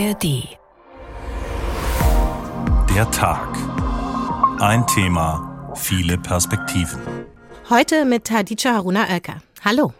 [0.00, 0.56] ARD.
[2.94, 3.48] Der Tag.
[4.58, 7.00] Ein Thema, viele Perspektiven.
[7.68, 9.42] Heute mit Hadija Haruna Oelker.
[9.62, 9.92] Hallo.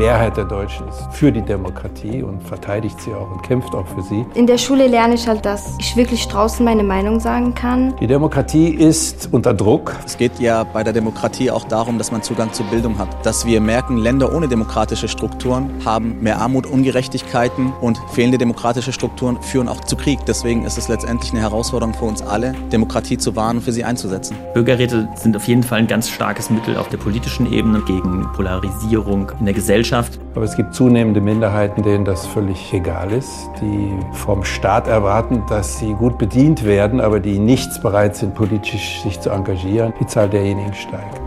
[0.00, 3.86] Die Mehrheit der Deutschen ist für die Demokratie und verteidigt sie auch und kämpft auch
[3.86, 4.24] für sie.
[4.32, 7.94] In der Schule lerne ich halt, dass ich wirklich draußen meine Meinung sagen kann.
[8.00, 9.94] Die Demokratie ist unter Druck.
[10.06, 13.26] Es geht ja bei der Demokratie auch darum, dass man Zugang zur Bildung hat.
[13.26, 19.42] Dass wir merken, Länder ohne demokratische Strukturen haben mehr Armut, Ungerechtigkeiten und fehlende demokratische Strukturen
[19.42, 20.20] führen auch zu Krieg.
[20.26, 23.84] Deswegen ist es letztendlich eine Herausforderung für uns alle, Demokratie zu wahren und für sie
[23.84, 24.34] einzusetzen.
[24.54, 29.30] Bürgerräte sind auf jeden Fall ein ganz starkes Mittel auf der politischen Ebene gegen Polarisierung
[29.38, 29.89] in der Gesellschaft.
[29.90, 30.20] Gesellschaft.
[30.34, 35.78] Aber es gibt zunehmende Minderheiten, denen das völlig egal ist, die vom Staat erwarten, dass
[35.78, 39.92] sie gut bedient werden, aber die nichts bereit sind, politisch sich zu engagieren.
[40.00, 41.20] Die Zahl derjenigen steigt.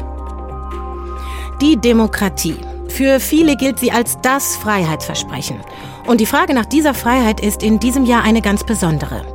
[1.61, 2.57] Die Demokratie.
[2.87, 5.57] Für viele gilt sie als das Freiheitsversprechen.
[6.07, 9.32] Und die Frage nach dieser Freiheit ist in diesem Jahr eine ganz besondere.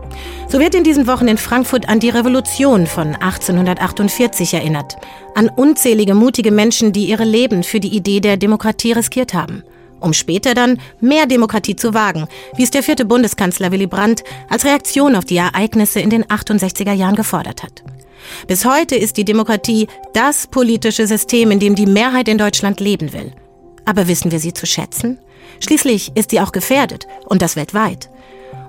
[0.49, 4.97] So wird in diesen Wochen in Frankfurt an die Revolution von 1848 erinnert,
[5.35, 9.63] an unzählige mutige Menschen, die ihre Leben für die Idee der Demokratie riskiert haben,
[10.01, 14.65] um später dann mehr Demokratie zu wagen, wie es der vierte Bundeskanzler Willy Brandt als
[14.65, 17.85] Reaktion auf die Ereignisse in den 68er Jahren gefordert hat.
[18.47, 23.13] Bis heute ist die Demokratie das politische System, in dem die Mehrheit in Deutschland leben
[23.13, 23.33] will.
[23.85, 25.19] Aber wissen wir sie zu schätzen?
[25.61, 28.11] Schließlich ist sie auch gefährdet und das weltweit.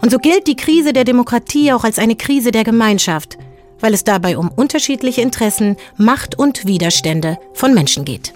[0.01, 3.37] Und so gilt die Krise der Demokratie auch als eine Krise der Gemeinschaft,
[3.79, 8.33] weil es dabei um unterschiedliche Interessen, Macht und Widerstände von Menschen geht.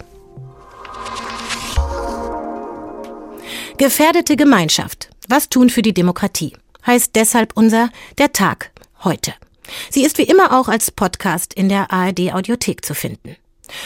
[3.78, 5.10] Gefährdete Gemeinschaft.
[5.28, 6.54] Was tun für die Demokratie?
[6.86, 8.72] Heißt deshalb unser Der Tag
[9.04, 9.34] heute.
[9.90, 13.36] Sie ist wie immer auch als Podcast in der ARD Audiothek zu finden.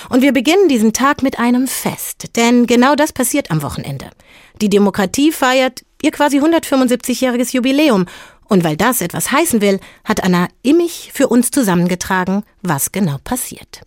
[0.10, 4.10] Und wir beginnen diesen Tag mit einem Fest, denn genau das passiert am Wochenende.
[4.62, 8.06] Die Demokratie feiert ihr quasi 175-jähriges Jubiläum.
[8.48, 13.82] Und weil das etwas heißen will, hat Anna Immich für uns zusammengetragen, was genau passiert.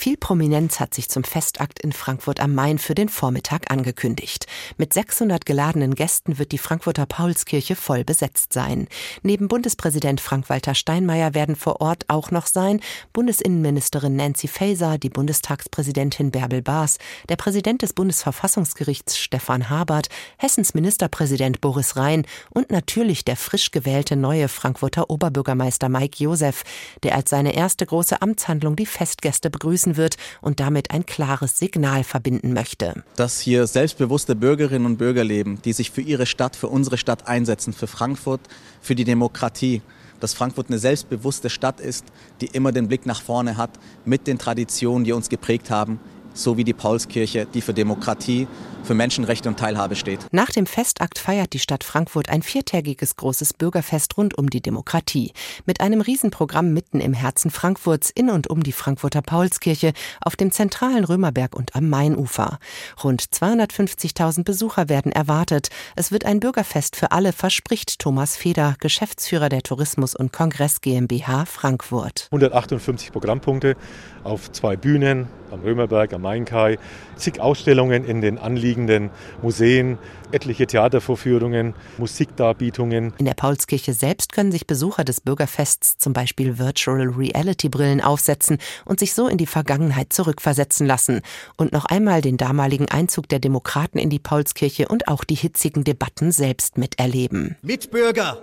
[0.00, 4.46] Viel Prominenz hat sich zum Festakt in Frankfurt am Main für den Vormittag angekündigt.
[4.78, 8.88] Mit 600 geladenen Gästen wird die Frankfurter Paulskirche voll besetzt sein.
[9.22, 12.80] Neben Bundespräsident Frank-Walter Steinmeier werden vor Ort auch noch sein
[13.12, 16.96] Bundesinnenministerin Nancy Faeser, die Bundestagspräsidentin Bärbel Baas,
[17.28, 24.16] der Präsident des Bundesverfassungsgerichts Stefan Habert, Hessens Ministerpräsident Boris Rhein und natürlich der frisch gewählte
[24.16, 26.62] neue Frankfurter Oberbürgermeister Mike Josef,
[27.02, 31.58] der als seine erste große Amtshandlung die Festgäste begrüßen nutzen wird und damit ein klares
[31.58, 33.02] Signal verbinden möchte.
[33.16, 37.26] Dass hier selbstbewusste Bürgerinnen und Bürger leben, die sich für ihre Stadt, für unsere Stadt
[37.26, 38.40] einsetzen, für Frankfurt,
[38.80, 39.82] für die Demokratie
[40.20, 42.04] dass Frankfurt eine selbstbewusste Stadt ist,
[42.42, 43.70] die immer den Blick nach vorne hat,
[44.04, 45.98] mit den Traditionen, die uns geprägt haben,
[46.34, 48.46] so wie die Paulskirche, die für Demokratie,
[48.82, 50.20] für Menschenrechte und Teilhabe steht.
[50.32, 55.32] Nach dem Festakt feiert die Stadt Frankfurt ein viertägiges großes Bürgerfest rund um die Demokratie.
[55.66, 60.50] Mit einem Riesenprogramm mitten im Herzen Frankfurts in und um die Frankfurter Paulskirche auf dem
[60.50, 62.58] zentralen Römerberg und am Mainufer.
[63.02, 65.68] Rund 250.000 Besucher werden erwartet.
[65.96, 71.44] Es wird ein Bürgerfest für alle, verspricht Thomas Feder, Geschäftsführer der Tourismus- und Kongress GmbH
[71.44, 72.28] Frankfurt.
[72.30, 73.76] 158 Programmpunkte
[74.24, 76.78] auf zwei Bühnen, am Römerberg, am Mainkai,
[77.16, 79.10] zig Ausstellungen in den anliegenden
[79.42, 79.98] Museen,
[80.32, 83.12] etliche Theatervorführungen, Musikdarbietungen.
[83.18, 88.58] In der Paulskirche selbst können sich Besucher des Bürgerfests zum Beispiel Virtual Reality Brillen aufsetzen
[88.84, 91.20] und sich so in die Vergangenheit zurückversetzen lassen
[91.56, 95.84] und noch einmal den damaligen Einzug der Demokraten in die Paulskirche und auch die hitzigen
[95.84, 97.56] Debatten selbst miterleben.
[97.62, 98.38] Mitbürger,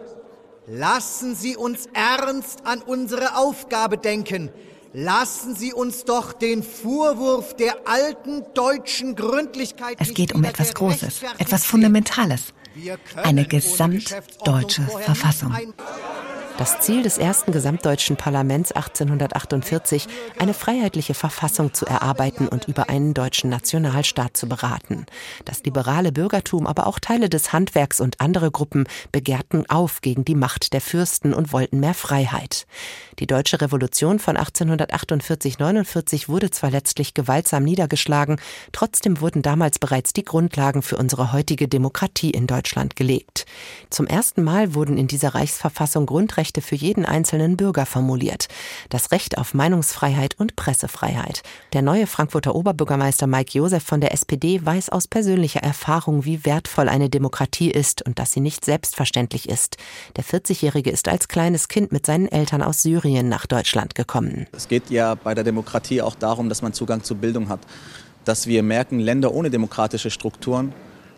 [0.67, 4.51] lassen Sie uns ernst an unsere Aufgabe denken
[4.93, 9.97] Lassen Sie uns doch den Vorwurf der alten deutschen Gründlichkeit.
[9.99, 12.53] Es geht um etwas Großes, etwas Fundamentales.
[13.23, 15.55] Eine gesamtdeutsche Verfassung.
[16.57, 20.07] Das Ziel des ersten gesamtdeutschen Parlaments 1848,
[20.39, 25.05] eine freiheitliche Verfassung zu erarbeiten und über einen deutschen Nationalstaat zu beraten.
[25.45, 30.33] Das liberale Bürgertum, aber auch Teile des Handwerks und andere Gruppen begehrten auf gegen die
[30.33, 32.65] Macht der Fürsten und wollten mehr Freiheit.
[33.19, 38.37] Die deutsche Revolution von 1848-49 wurde zwar letztlich gewaltsam niedergeschlagen,
[38.71, 43.45] trotzdem wurden damals bereits die Grundlagen für unsere heutige Demokratie in Deutschland gelegt.
[43.91, 48.47] Zum ersten Mal wurden in dieser Reichsverfassung Grundrechte Grundrechte für jeden einzelnen Bürger formuliert.
[48.89, 51.43] Das Recht auf Meinungsfreiheit und Pressefreiheit.
[51.73, 56.87] Der neue Frankfurter Oberbürgermeister Mike Josef von der SPD weiß aus persönlicher Erfahrung, wie wertvoll
[56.87, 59.77] eine Demokratie ist und dass sie nicht selbstverständlich ist.
[60.15, 64.47] Der 40-Jährige ist als kleines Kind mit seinen Eltern aus Syrien nach Deutschland gekommen.
[64.53, 67.59] Es geht ja bei der Demokratie auch darum, dass man Zugang zu Bildung hat.
[68.23, 70.73] Dass wir merken, Länder ohne demokratische Strukturen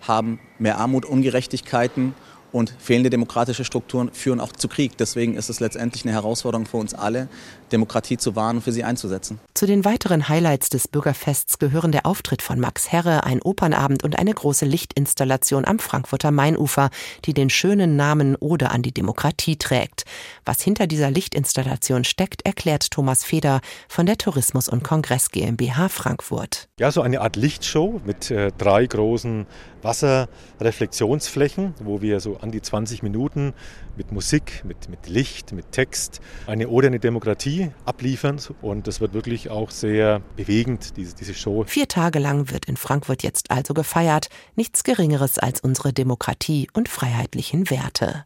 [0.07, 2.13] haben mehr Armut, Ungerechtigkeiten
[2.51, 4.98] und fehlende demokratische Strukturen führen auch zu Krieg.
[4.98, 7.28] Deswegen ist es letztendlich eine Herausforderung für uns alle,
[7.72, 9.40] Demokratie zu wahren und für sie einzusetzen.
[9.54, 14.18] Zu den weiteren Highlights des Bürgerfests gehören der Auftritt von Max Herre, ein Opernabend und
[14.18, 16.90] eine große Lichtinstallation am Frankfurter Mainufer,
[17.25, 20.06] die den schönen Namen Ode an die Demokratie trägt.
[20.46, 26.69] Was hinter dieser Lichtinstallation steckt, erklärt Thomas Feder von der Tourismus- und Kongress GmbH Frankfurt.
[26.80, 29.46] Ja, so eine Art Lichtshow mit äh, drei großen
[29.81, 33.53] Wasserreflexionsflächen, wo wir so an die 20 Minuten
[33.95, 38.39] mit Musik, mit, mit Licht, mit Text eine Ode an die Demokratie abliefern.
[38.62, 41.63] Und das wird wirklich auch sehr bewegend, diese, diese Show.
[41.68, 44.30] Vier Tage lang wird in Frankfurt jetzt also gefeiert.
[44.56, 48.25] Nichts Geringeres als unsere Demokratie und freiheitlichen Werte.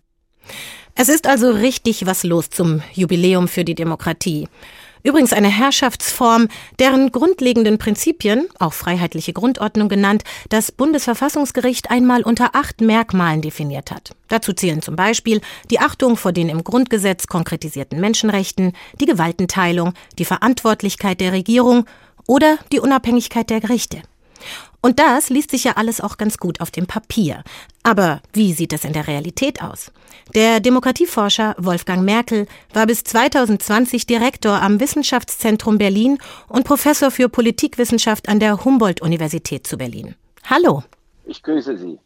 [0.96, 4.48] Es ist also richtig was los zum Jubiläum für die Demokratie.
[5.04, 6.48] Übrigens eine Herrschaftsform,
[6.80, 14.12] deren grundlegenden Prinzipien, auch freiheitliche Grundordnung genannt, das Bundesverfassungsgericht einmal unter acht Merkmalen definiert hat.
[14.30, 18.72] Dazu zählen zum Beispiel die Achtung vor den im Grundgesetz konkretisierten Menschenrechten,
[19.02, 21.86] die Gewaltenteilung, die Verantwortlichkeit der Regierung
[22.26, 24.04] oder die Unabhängigkeit der Gerichte.
[24.86, 27.46] Und das liest sich ja alles auch ganz gut auf dem Papier.
[27.84, 29.94] Aber wie sieht es in der Realität aus?
[30.36, 36.18] Der Demokratieforscher Wolfgang Merkel war bis 2020 Direktor am Wissenschaftszentrum Berlin
[36.50, 40.16] und Professor für Politikwissenschaft an der Humboldt-Universität zu Berlin.
[40.50, 40.84] Hallo.
[41.26, 41.98] Ich grüße Sie.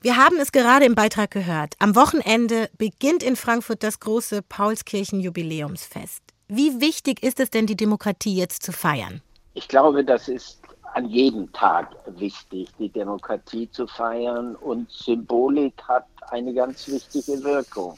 [0.00, 1.74] Wir haben es gerade im Beitrag gehört.
[1.80, 6.22] Am Wochenende beginnt in Frankfurt das große Paulskirchen-Jubiläumsfest.
[6.46, 9.22] Wie wichtig ist es denn, die Demokratie jetzt zu feiern?
[9.54, 10.59] Ich glaube, das ist
[10.94, 17.96] an jedem Tag wichtig, die Demokratie zu feiern und Symbolik hat eine ganz wichtige Wirkung.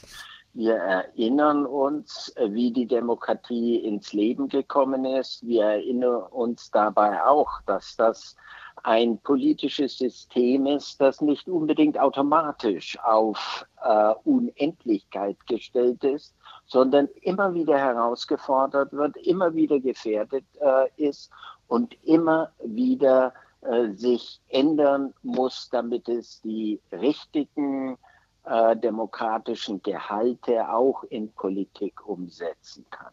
[0.55, 5.45] Wir erinnern uns, wie die Demokratie ins Leben gekommen ist.
[5.45, 8.35] Wir erinnern uns dabei auch, dass das
[8.83, 16.35] ein politisches System ist, das nicht unbedingt automatisch auf äh, Unendlichkeit gestellt ist,
[16.67, 21.31] sondern immer wieder herausgefordert wird, immer wieder gefährdet äh, ist
[21.73, 27.97] und immer wieder äh, sich ändern muss, damit es die richtigen
[28.45, 33.11] äh, demokratischen Gehalte auch in Politik umsetzen kann.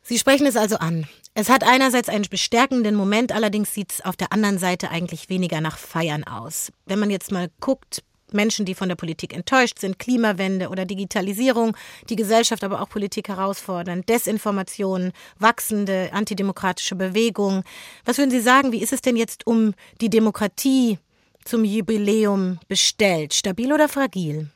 [0.00, 1.06] Sie sprechen es also an.
[1.34, 5.60] Es hat einerseits einen bestärkenden Moment, allerdings sieht es auf der anderen Seite eigentlich weniger
[5.60, 6.72] nach Feiern aus.
[6.86, 8.02] Wenn man jetzt mal guckt,
[8.36, 11.76] Menschen, die von der Politik enttäuscht sind, Klimawende oder Digitalisierung,
[12.08, 17.64] die Gesellschaft, aber auch Politik herausfordern, Desinformation, wachsende antidemokratische Bewegung.
[18.04, 20.98] Was würden Sie sagen, wie ist es denn jetzt um die Demokratie
[21.44, 23.34] zum Jubiläum bestellt?
[23.34, 24.48] Stabil oder fragil?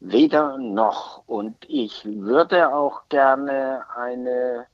[0.00, 1.22] Weder noch.
[1.26, 4.66] Und ich würde auch gerne eine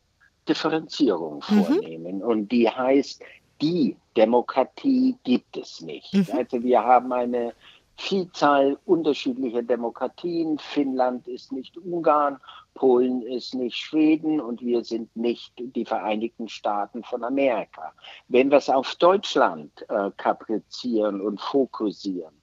[0.48, 1.64] Differenzierung mhm.
[1.64, 2.16] vornehmen.
[2.16, 2.22] Mhm.
[2.22, 3.22] Und die heißt,
[3.60, 6.12] die Demokratie gibt es nicht.
[6.12, 6.26] Mhm.
[6.36, 7.54] Also wir haben eine
[8.02, 10.58] Vielzahl unterschiedlicher Demokratien.
[10.58, 12.40] Finnland ist nicht Ungarn,
[12.74, 17.92] Polen ist nicht Schweden und wir sind nicht die Vereinigten Staaten von Amerika.
[18.26, 22.34] Wenn wir es auf Deutschland äh, kaprizieren und fokussieren,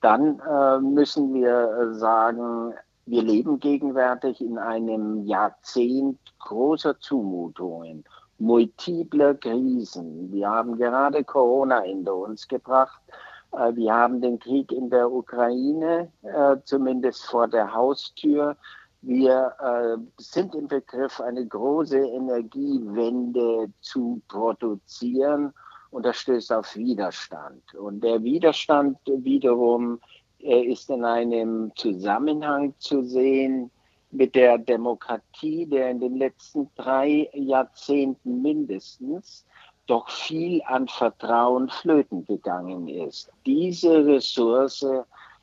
[0.00, 2.72] dann äh, müssen wir sagen,
[3.04, 8.02] wir leben gegenwärtig in einem Jahrzehnt großer Zumutungen,
[8.38, 10.32] multipler Krisen.
[10.32, 13.02] Wir haben gerade Corona hinter uns gebracht.
[13.52, 18.56] Äh, wir haben den Krieg in der Ukraine, äh, zumindest vor der Haustür.
[19.02, 25.52] Wir äh, sind im Begriff, eine große Energiewende zu produzieren
[25.90, 27.74] und das stößt auf Widerstand.
[27.74, 30.00] Und der Widerstand wiederum
[30.38, 33.70] ist in einem Zusammenhang zu sehen
[34.10, 39.44] mit der Demokratie, der in den letzten drei Jahrzehnten mindestens
[39.86, 43.30] doch viel an Vertrauen flöten gegangen ist.
[43.46, 44.86] Diese Ressource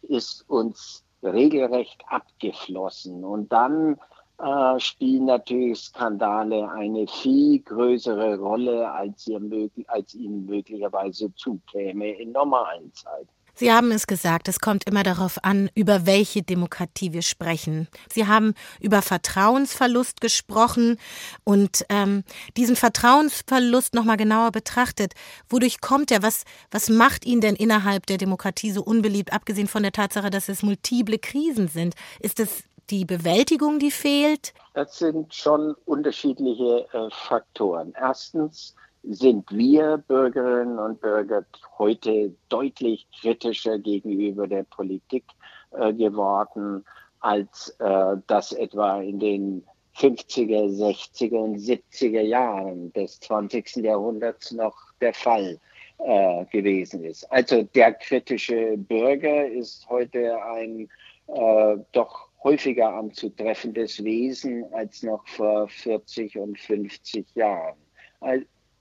[0.04, 3.24] ist uns regelrecht abgeflossen.
[3.24, 3.98] Und dann
[4.40, 12.12] äh, spielen natürlich Skandale eine viel größere Rolle, als, ihr möglich, als ihnen möglicherweise zukäme
[12.12, 13.30] in normalen Zeiten.
[13.60, 17.90] Sie haben es gesagt, es kommt immer darauf an, über welche Demokratie wir sprechen.
[18.10, 20.98] Sie haben über Vertrauensverlust gesprochen
[21.44, 22.24] und ähm,
[22.56, 25.14] diesen Vertrauensverlust nochmal genauer betrachtet.
[25.50, 26.24] Wodurch kommt er?
[26.24, 30.48] Was, was macht ihn denn innerhalb der Demokratie so unbeliebt, abgesehen von der Tatsache, dass
[30.48, 31.96] es multiple Krisen sind?
[32.22, 34.54] Ist es die Bewältigung, die fehlt?
[34.74, 37.94] Das sind schon unterschiedliche äh, Faktoren.
[38.00, 38.74] Erstens
[39.10, 41.44] sind wir Bürgerinnen und Bürger
[41.80, 45.26] heute deutlich kritischer gegenüber der Politik
[45.72, 46.86] äh, geworden,
[47.20, 49.64] als äh, das etwa in den
[49.98, 53.78] 50er, 60er und 70er Jahren des 20.
[53.78, 55.60] Jahrhunderts noch der Fall
[55.98, 57.24] äh, gewesen ist.
[57.32, 60.88] Also der kritische Bürger ist heute ein
[61.28, 67.76] äh, doch häufiger anzutreffendes Wesen als noch vor 40 und 50 Jahren.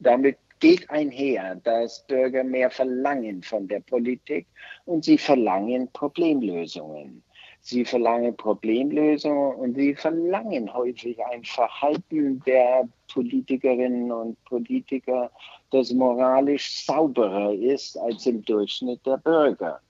[0.00, 4.46] Damit geht einher, dass Bürger mehr verlangen von der Politik
[4.86, 7.22] und sie verlangen Problemlösungen.
[7.60, 15.30] Sie verlangen Problemlösungen und sie verlangen häufig ein Verhalten der Politikerinnen und Politiker,
[15.70, 19.80] das moralisch sauberer ist als im Durchschnitt der Bürger.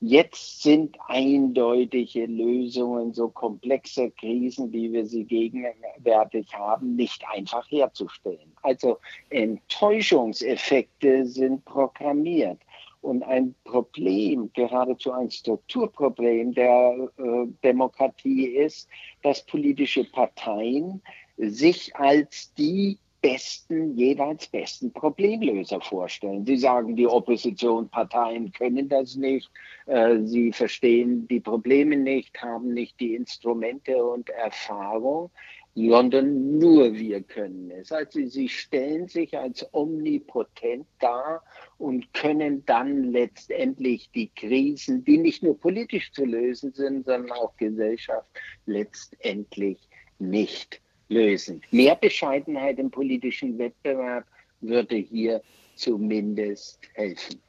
[0.00, 8.52] Jetzt sind eindeutige Lösungen so komplexer Krisen, wie wir sie gegenwärtig haben, nicht einfach herzustellen.
[8.62, 8.98] Also
[9.30, 12.60] Enttäuschungseffekte sind programmiert.
[13.00, 18.88] Und ein Problem, geradezu ein Strukturproblem der äh, Demokratie ist,
[19.22, 21.02] dass politische Parteien
[21.36, 26.46] sich als die besten, jeweils besten Problemlöser vorstellen.
[26.46, 29.50] Sie sagen, die Oppositionsparteien können das nicht,
[29.86, 35.30] äh, sie verstehen die Probleme nicht, haben nicht die Instrumente und Erfahrung,
[35.74, 37.92] sondern nur wir können es.
[37.92, 41.42] Also sie stellen sich als omnipotent dar
[41.78, 47.56] und können dann letztendlich die Krisen, die nicht nur politisch zu lösen sind, sondern auch
[47.56, 48.28] Gesellschaft,
[48.66, 51.62] letztendlich nicht lösen.
[51.70, 54.26] Mehr Bescheidenheit im politischen Wettbewerb
[54.60, 55.42] würde hier
[55.74, 57.40] zumindest helfen.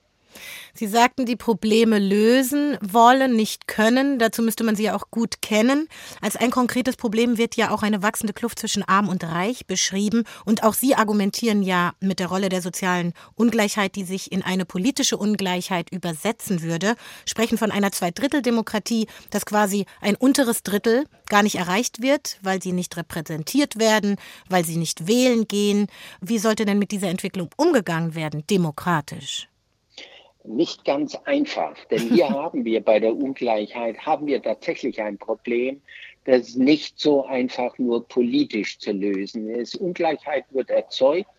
[0.74, 4.20] Sie sagten, die Probleme lösen wollen, nicht können.
[4.20, 5.88] Dazu müsste man sie ja auch gut kennen.
[6.22, 10.24] Als ein konkretes Problem wird ja auch eine wachsende Kluft zwischen Arm und Reich beschrieben.
[10.46, 14.66] Und auch Sie argumentieren ja mit der Rolle der sozialen Ungleichheit, die sich in eine
[14.66, 16.96] politische Ungleichheit übersetzen würde,
[17.26, 22.72] sprechen von einer Zweidritteldemokratie, dass quasi ein unteres Drittel gar nicht erreicht wird, weil sie
[22.72, 24.18] nicht repräsentiert werden,
[24.50, 25.88] weil sie nicht wählen gehen.
[26.22, 29.50] Wie sollte denn mit dieser Entwicklung umgegangen werden, demokratisch?
[30.50, 35.82] Nicht ganz einfach, denn hier haben wir bei der Ungleichheit, haben wir tatsächlich ein Problem,
[36.26, 39.76] das nicht so einfach nur politisch zu lösen ist.
[39.76, 41.30] Ungleichheit wird erzeugt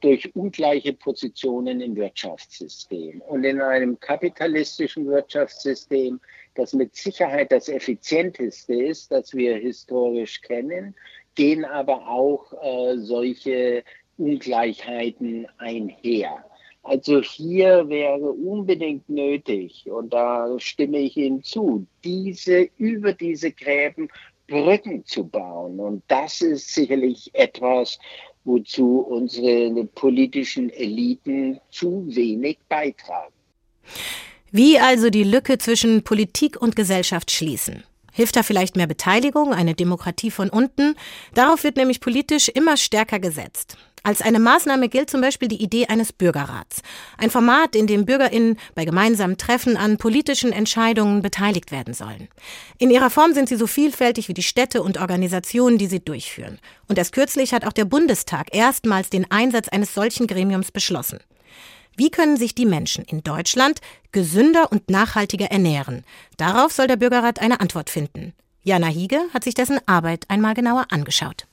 [0.00, 3.20] durch ungleiche Positionen im Wirtschaftssystem.
[3.22, 6.20] Und in einem kapitalistischen Wirtschaftssystem,
[6.54, 10.94] das mit Sicherheit das effizienteste ist, das wir historisch kennen,
[11.34, 13.84] gehen aber auch äh, solche
[14.18, 16.44] Ungleichheiten einher.
[16.88, 24.08] Also hier wäre unbedingt nötig, und da stimme ich Ihnen zu, diese über diese Gräben
[24.46, 25.80] Brücken zu bauen.
[25.80, 27.98] Und das ist sicherlich etwas,
[28.44, 33.34] wozu unsere politischen Eliten zu wenig beitragen.
[34.52, 37.82] Wie also die Lücke zwischen Politik und Gesellschaft schließen?
[38.12, 40.94] Hilft da vielleicht mehr Beteiligung, eine Demokratie von unten?
[41.34, 43.76] Darauf wird nämlich politisch immer stärker gesetzt.
[44.06, 46.80] Als eine Maßnahme gilt zum Beispiel die Idee eines Bürgerrats.
[47.18, 52.28] Ein Format, in dem BürgerInnen bei gemeinsamen Treffen an politischen Entscheidungen beteiligt werden sollen.
[52.78, 56.60] In ihrer Form sind sie so vielfältig wie die Städte und Organisationen, die sie durchführen.
[56.86, 61.18] Und erst kürzlich hat auch der Bundestag erstmals den Einsatz eines solchen Gremiums beschlossen.
[61.96, 63.80] Wie können sich die Menschen in Deutschland
[64.12, 66.04] gesünder und nachhaltiger ernähren?
[66.36, 68.34] Darauf soll der Bürgerrat eine Antwort finden.
[68.62, 71.48] Jana Hiege hat sich dessen Arbeit einmal genauer angeschaut.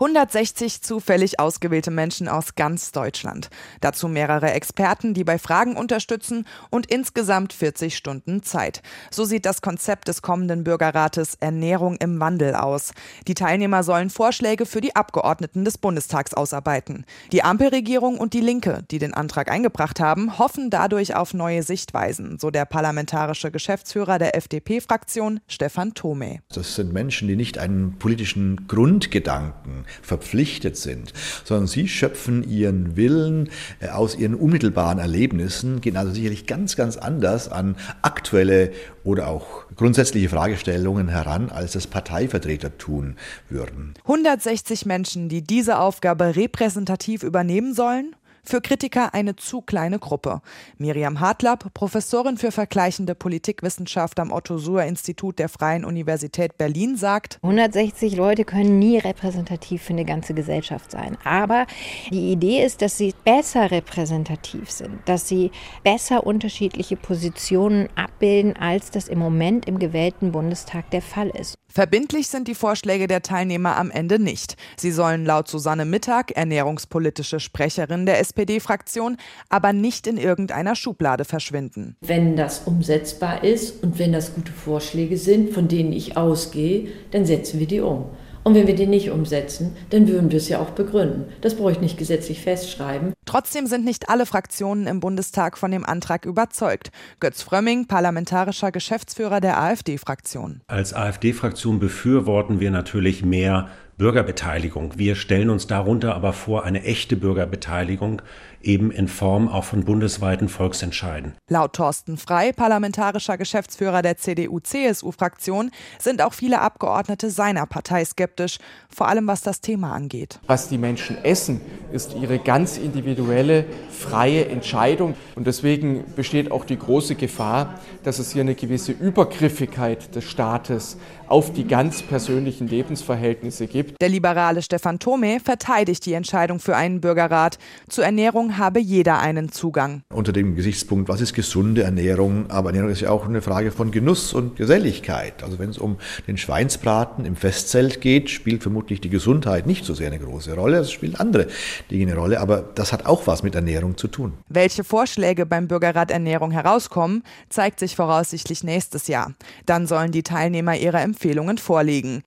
[0.00, 3.50] 160 zufällig ausgewählte Menschen aus ganz Deutschland.
[3.80, 8.80] Dazu mehrere Experten, die bei Fragen unterstützen und insgesamt 40 Stunden Zeit.
[9.10, 12.92] So sieht das Konzept des kommenden Bürgerrates Ernährung im Wandel aus.
[13.26, 17.04] Die Teilnehmer sollen Vorschläge für die Abgeordneten des Bundestags ausarbeiten.
[17.32, 22.38] Die Ampelregierung und die Linke, die den Antrag eingebracht haben, hoffen dadurch auf neue Sichtweisen,
[22.38, 26.38] so der parlamentarische Geschäftsführer der FDP-Fraktion Stefan Thome.
[26.54, 31.12] Das sind Menschen, die nicht einen politischen Grundgedanken verpflichtet sind,
[31.44, 36.96] sondern sie schöpfen ihren Willen äh, aus ihren unmittelbaren Erlebnissen, gehen also sicherlich ganz, ganz
[36.96, 38.72] anders an aktuelle
[39.04, 43.16] oder auch grundsätzliche Fragestellungen heran, als es Parteivertreter tun
[43.48, 43.94] würden.
[44.02, 48.14] 160 Menschen, die diese Aufgabe repräsentativ übernehmen sollen?
[48.44, 50.40] Für Kritiker eine zu kleine Gruppe.
[50.78, 58.44] Miriam Hartlapp, Professorin für vergleichende Politikwissenschaft am Otto-Suhr-Institut der Freien Universität Berlin, sagt: 160 Leute
[58.44, 61.16] können nie repräsentativ für eine ganze Gesellschaft sein.
[61.24, 61.66] Aber
[62.10, 65.50] die Idee ist, dass sie besser repräsentativ sind, dass sie
[65.82, 71.56] besser unterschiedliche Positionen abbilden, als das im Moment im gewählten Bundestag der Fall ist.
[71.70, 74.56] Verbindlich sind die Vorschläge der Teilnehmer am Ende nicht.
[74.76, 79.18] Sie sollen laut Susanne Mittag, ernährungspolitische Sprecherin der SPD-Fraktion,
[79.50, 81.96] aber nicht in irgendeiner Schublade verschwinden.
[82.00, 87.26] Wenn das umsetzbar ist und wenn das gute Vorschläge sind, von denen ich ausgehe, dann
[87.26, 88.06] setzen wir die um.
[88.44, 91.26] Und wenn wir die nicht umsetzen, dann würden wir es ja auch begründen.
[91.40, 93.12] Das brauche ich nicht gesetzlich festschreiben.
[93.26, 96.90] Trotzdem sind nicht alle Fraktionen im Bundestag von dem Antrag überzeugt.
[97.20, 100.62] Götz Frömming, parlamentarischer Geschäftsführer der AfD-Fraktion.
[100.66, 103.68] Als AfD-Fraktion befürworten wir natürlich mehr
[103.98, 104.96] Bürgerbeteiligung.
[104.96, 108.22] Wir stellen uns darunter aber vor eine echte Bürgerbeteiligung,
[108.62, 111.34] eben in Form auch von bundesweiten Volksentscheiden.
[111.48, 119.08] Laut Thorsten Frei, parlamentarischer Geschäftsführer der CDU-CSU-Fraktion, sind auch viele Abgeordnete seiner Partei skeptisch, vor
[119.08, 120.38] allem was das Thema angeht.
[120.46, 121.60] Was die Menschen essen,
[121.92, 125.14] ist ihre ganz individuelle, freie Entscheidung.
[125.34, 130.98] Und deswegen besteht auch die große Gefahr, dass es hier eine gewisse Übergriffigkeit des Staates
[131.28, 134.00] auf die ganz persönlichen Lebensverhältnisse gibt.
[134.00, 137.58] Der liberale Stefan Thome verteidigt die Entscheidung für einen Bürgerrat.
[137.88, 140.02] Zur Ernährung habe jeder einen Zugang.
[140.12, 142.50] Unter dem Gesichtspunkt, was ist gesunde Ernährung?
[142.50, 145.42] Aber Ernährung ist ja auch eine Frage von Genuss und Geselligkeit.
[145.42, 149.94] Also wenn es um den Schweinsbraten im Festzelt geht, spielt vermutlich die Gesundheit nicht so
[149.94, 150.78] sehr eine große Rolle.
[150.78, 151.48] Es spielen andere
[151.90, 154.32] Dinge eine Rolle, aber das hat auch was mit Ernährung zu tun.
[154.48, 159.34] Welche Vorschläge beim Bürgerrat Ernährung herauskommen, zeigt sich voraussichtlich nächstes Jahr.
[159.66, 161.17] Dann sollen die Teilnehmer ihre Empfehlungen
[161.60, 162.22] vorlegen.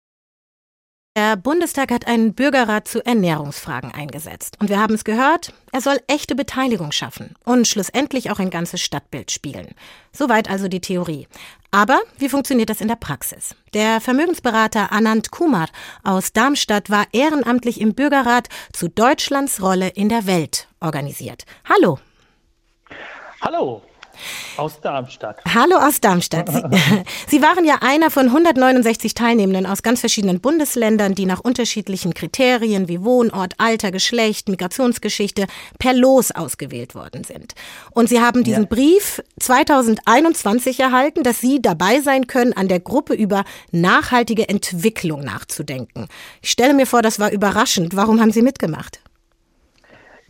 [1.17, 4.55] Der Bundestag hat einen Bürgerrat zu Ernährungsfragen eingesetzt.
[4.61, 8.79] Und wir haben es gehört, er soll echte Beteiligung schaffen und schlussendlich auch ein ganzes
[8.79, 9.75] Stadtbild spiegeln.
[10.13, 11.27] Soweit also die Theorie.
[11.69, 13.55] Aber wie funktioniert das in der Praxis?
[13.73, 15.67] Der Vermögensberater Anand Kumar
[16.03, 21.43] aus Darmstadt war ehrenamtlich im Bürgerrat zu Deutschlands Rolle in der Welt organisiert.
[21.65, 21.99] Hallo.
[23.41, 23.81] Hallo.
[24.57, 25.41] Aus Darmstadt.
[25.53, 26.49] Hallo aus Darmstadt.
[26.49, 26.61] Sie,
[27.27, 32.87] Sie, waren ja einer von 169 Teilnehmenden aus ganz verschiedenen Bundesländern, die nach unterschiedlichen Kriterien
[32.87, 35.47] wie Wohnort, Alter, Geschlecht, Migrationsgeschichte
[35.79, 37.53] per Los ausgewählt worden sind.
[37.91, 38.69] Und Sie haben diesen ja.
[38.69, 46.07] Brief 2021 erhalten, dass Sie dabei sein können, an der Gruppe über nachhaltige Entwicklung nachzudenken.
[46.41, 47.95] Ich stelle mir vor, das war überraschend.
[47.95, 49.01] Warum haben Sie mitgemacht?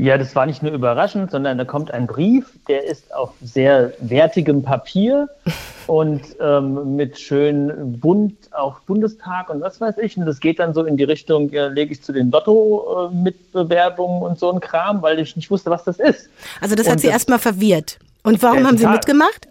[0.02, 3.94] Ja, das war nicht nur überraschend, sondern da kommt ein Brief, der ist auf sehr
[4.00, 5.30] wertigem Papier
[5.86, 10.18] und ähm, mit schön bunt auch Bundestag und was weiß ich.
[10.18, 14.40] Und das geht dann so in die Richtung, ja, lege ich zu den Lotto-Mitbewerbungen und
[14.40, 16.32] so ein Kram, weil ich nicht wusste, was das ist.
[16.62, 18.00] Also das hat und Sie erstmal verwirrt.
[18.24, 19.50] Und warum haben Sie mitgemacht?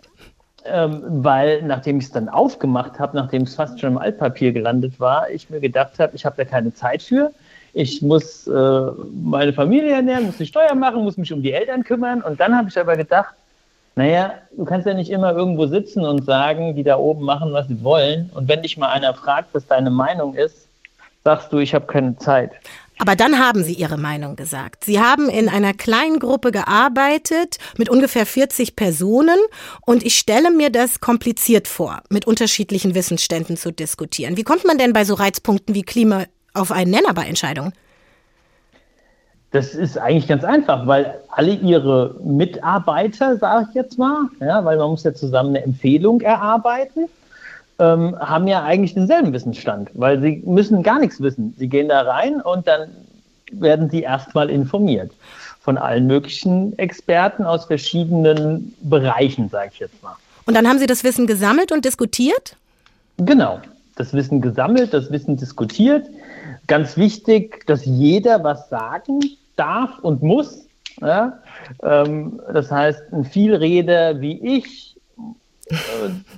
[0.64, 4.98] Ähm, weil nachdem ich es dann aufgemacht habe, nachdem es fast schon im Altpapier gelandet
[4.98, 7.30] war, ich mir gedacht habe, ich habe da keine Zeit für
[7.72, 8.80] ich muss äh,
[9.24, 12.22] meine Familie ernähren, muss die Steuer machen, muss mich um die Eltern kümmern.
[12.22, 13.34] Und dann habe ich aber gedacht,
[13.96, 17.68] naja, du kannst ja nicht immer irgendwo sitzen und sagen, die da oben machen, was
[17.68, 18.30] sie wollen.
[18.34, 20.68] Und wenn dich mal einer fragt, was deine Meinung ist,
[21.24, 22.52] sagst du, ich habe keine Zeit.
[23.00, 24.84] Aber dann haben Sie Ihre Meinung gesagt.
[24.84, 29.38] Sie haben in einer kleinen Gruppe gearbeitet mit ungefähr 40 Personen
[29.86, 34.36] und ich stelle mir das kompliziert vor, mit unterschiedlichen Wissensständen zu diskutieren.
[34.36, 37.72] Wie kommt man denn bei so Reizpunkten wie Klima auf einen Nenner bei Entscheidungen?
[39.52, 44.78] Das ist eigentlich ganz einfach, weil alle ihre Mitarbeiter, sage ich jetzt mal, ja, weil
[44.78, 47.06] man muss ja zusammen eine Empfehlung erarbeiten,
[47.80, 51.54] ähm, haben ja eigentlich denselben Wissensstand, weil sie müssen gar nichts wissen.
[51.58, 52.90] Sie gehen da rein und dann
[53.50, 55.10] werden sie erstmal informiert
[55.60, 60.16] von allen möglichen Experten aus verschiedenen Bereichen, sage ich jetzt mal.
[60.46, 62.56] Und dann haben Sie das Wissen gesammelt und diskutiert?
[63.18, 63.60] Genau,
[63.96, 66.06] das Wissen gesammelt, das Wissen diskutiert
[66.70, 69.18] ganz wichtig, dass jeder was sagen
[69.56, 70.68] darf und muss.
[71.00, 71.40] Ja?
[71.82, 74.89] Ähm, das heißt, ein Vielreder wie ich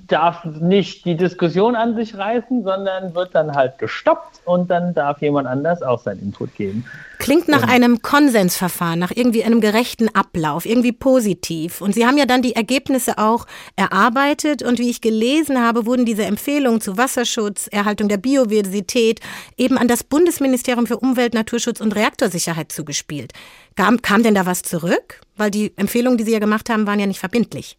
[0.08, 5.22] darf nicht die Diskussion an sich reißen, sondern wird dann halt gestoppt und dann darf
[5.22, 6.84] jemand anders auch seinen Input geben.
[7.18, 11.80] Klingt nach und einem Konsensverfahren, nach irgendwie einem gerechten Ablauf, irgendwie positiv.
[11.80, 16.04] Und Sie haben ja dann die Ergebnisse auch erarbeitet und wie ich gelesen habe, wurden
[16.04, 19.20] diese Empfehlungen zu Wasserschutz, Erhaltung der Biodiversität
[19.56, 23.32] eben an das Bundesministerium für Umwelt, Naturschutz und Reaktorsicherheit zugespielt.
[23.76, 25.20] Kam, kam denn da was zurück?
[25.36, 27.78] Weil die Empfehlungen, die Sie ja gemacht haben, waren ja nicht verbindlich.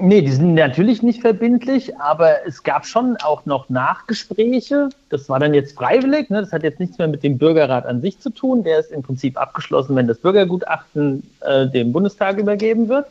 [0.00, 4.90] Nee, die sind natürlich nicht verbindlich, aber es gab schon auch noch Nachgespräche.
[5.08, 6.30] Das war dann jetzt freiwillig.
[6.30, 6.40] Ne?
[6.40, 8.62] Das hat jetzt nichts mehr mit dem Bürgerrat an sich zu tun.
[8.62, 13.06] Der ist im Prinzip abgeschlossen, wenn das Bürgergutachten äh, dem Bundestag übergeben wird.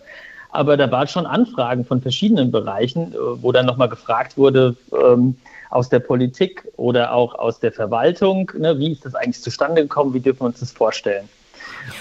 [0.52, 5.36] Aber da waren schon Anfragen von verschiedenen Bereichen, äh, wo dann nochmal gefragt wurde, ähm,
[5.70, 8.80] aus der Politik oder auch aus der Verwaltung, ne?
[8.80, 11.28] wie ist das eigentlich zustande gekommen, wie dürfen wir uns das vorstellen?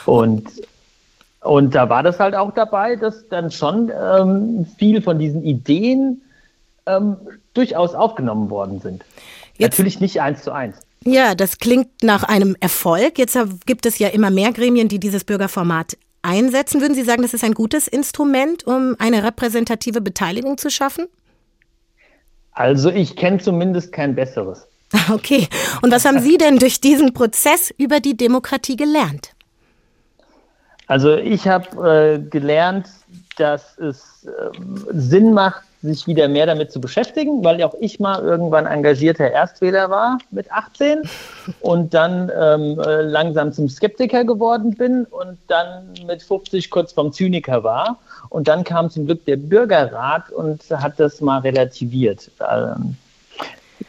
[0.04, 0.44] Und
[1.46, 6.22] und da war das halt auch dabei, dass dann schon ähm, viel von diesen Ideen
[6.86, 7.16] ähm,
[7.54, 9.04] durchaus aufgenommen worden sind.
[9.56, 10.76] Jetzt, Natürlich nicht eins zu eins.
[11.04, 13.18] Ja, das klingt nach einem Erfolg.
[13.18, 16.80] Jetzt gibt es ja immer mehr Gremien, die dieses Bürgerformat einsetzen.
[16.80, 21.06] Würden Sie sagen, das ist ein gutes Instrument, um eine repräsentative Beteiligung zu schaffen?
[22.52, 24.66] Also ich kenne zumindest kein besseres.
[25.10, 25.48] Okay.
[25.82, 29.35] Und was haben Sie denn durch diesen Prozess über die Demokratie gelernt?
[30.86, 32.88] Also ich habe äh, gelernt,
[33.36, 34.30] dass es äh,
[34.92, 39.90] Sinn macht, sich wieder mehr damit zu beschäftigen, weil auch ich mal irgendwann engagierter Erstwähler
[39.90, 41.02] war mit 18
[41.60, 47.12] und dann ähm, äh, langsam zum Skeptiker geworden bin und dann mit 50 kurz vom
[47.12, 47.98] Zyniker war.
[48.28, 52.30] Und dann kam zum Glück der Bürgerrat und hat das mal relativiert.
[52.40, 52.96] Ähm,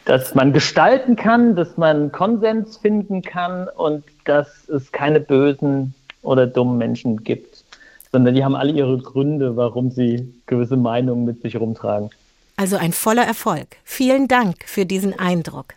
[0.04, 6.46] dass man gestalten kann, dass man Konsens finden kann und dass es keine bösen oder
[6.46, 7.64] dummen Menschen gibt,
[8.12, 12.10] sondern die haben alle ihre Gründe, warum sie gewisse Meinungen mit sich rumtragen.
[12.56, 13.76] Also ein voller Erfolg.
[13.84, 15.74] Vielen Dank für diesen Eindruck.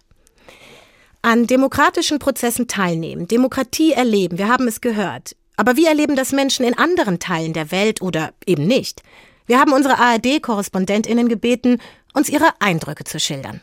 [1.22, 5.36] An demokratischen Prozessen teilnehmen, Demokratie erleben, wir haben es gehört.
[5.56, 9.04] Aber wie erleben das Menschen in anderen Teilen der Welt oder eben nicht?
[9.46, 11.78] Wir haben unsere ARD-Korrespondentinnen gebeten,
[12.16, 13.62] uns ihre Eindrücke zu schildern.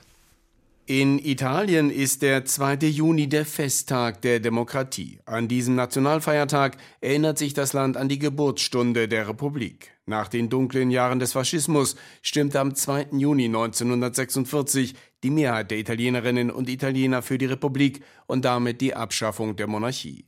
[0.90, 2.76] In Italien ist der 2.
[2.86, 5.20] Juni der Festtag der Demokratie.
[5.26, 9.90] An diesem Nationalfeiertag erinnert sich das Land an die Geburtsstunde der Republik.
[10.06, 13.08] Nach den dunklen Jahren des Faschismus stimmte am 2.
[13.12, 19.56] Juni 1946 die Mehrheit der Italienerinnen und Italiener für die Republik und damit die Abschaffung
[19.56, 20.24] der Monarchie.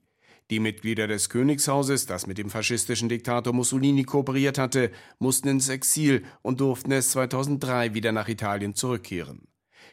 [0.51, 6.23] Die Mitglieder des Königshauses, das mit dem faschistischen Diktator Mussolini kooperiert hatte, mussten ins Exil
[6.43, 9.50] und durften es 2003 wieder nach Italien zurückkehren.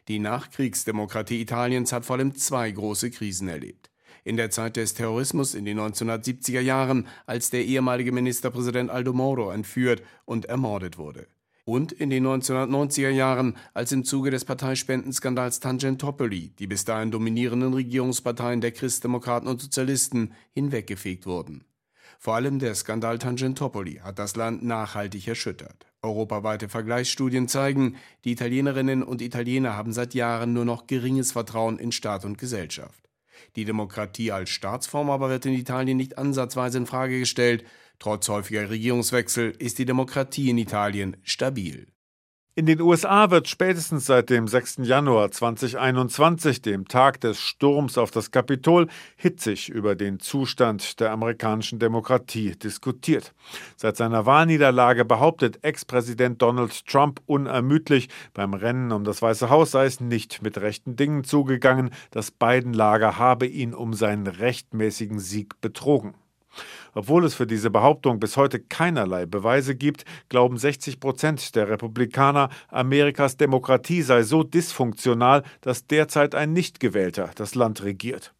[0.07, 3.89] Die Nachkriegsdemokratie Italiens hat vor allem zwei große Krisen erlebt.
[4.23, 9.51] In der Zeit des Terrorismus in den 1970er Jahren, als der ehemalige Ministerpräsident Aldo Moro
[9.51, 11.27] entführt und ermordet wurde.
[11.65, 17.73] Und in den 1990er Jahren, als im Zuge des Parteispenden-Skandals Tangentopoli die bis dahin dominierenden
[17.73, 21.65] Regierungsparteien der Christdemokraten und Sozialisten hinweggefegt wurden.
[22.19, 25.85] Vor allem der Skandal Tangentopoli hat das Land nachhaltig erschüttert.
[26.01, 31.91] Europaweite Vergleichsstudien zeigen, die Italienerinnen und Italiener haben seit Jahren nur noch geringes Vertrauen in
[31.91, 33.07] Staat und Gesellschaft.
[33.55, 37.63] Die Demokratie als Staatsform aber wird in Italien nicht ansatzweise in Frage gestellt.
[37.99, 41.87] Trotz häufiger Regierungswechsel ist die Demokratie in Italien stabil.
[42.57, 44.77] In den USA wird spätestens seit dem 6.
[44.81, 51.77] Januar 2021, dem Tag des Sturms auf das Kapitol, hitzig über den Zustand der amerikanischen
[51.77, 53.35] Demokratie diskutiert.
[53.75, 59.85] Seit seiner Wahlniederlage behauptet Ex-Präsident Donald Trump unermüdlich, beim Rennen um das Weiße Haus sei
[59.85, 65.61] es nicht mit rechten Dingen zugegangen, das beiden Lager habe ihn um seinen rechtmäßigen Sieg
[65.61, 66.15] betrogen.
[66.97, 72.49] Obwohl es für diese Behauptung bis heute keinerlei Beweise gibt, glauben 60 Prozent der Republikaner,
[72.69, 78.33] Amerikas Demokratie sei so dysfunktional, dass derzeit ein Nichtgewählter das Land regiert.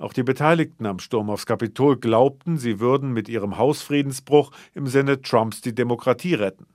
[0.00, 5.22] Auch die Beteiligten am Sturm aufs Kapitol glaubten, sie würden mit ihrem Hausfriedensbruch im Sinne
[5.22, 6.66] Trumps die Demokratie retten.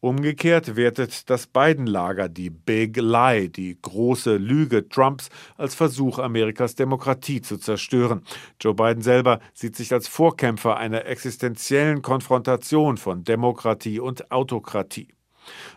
[0.00, 7.40] Umgekehrt wertet das Biden-Lager die Big Lie, die große Lüge Trumps, als Versuch, Amerikas Demokratie
[7.40, 8.22] zu zerstören.
[8.60, 15.08] Joe Biden selber sieht sich als Vorkämpfer einer existenziellen Konfrontation von Demokratie und Autokratie.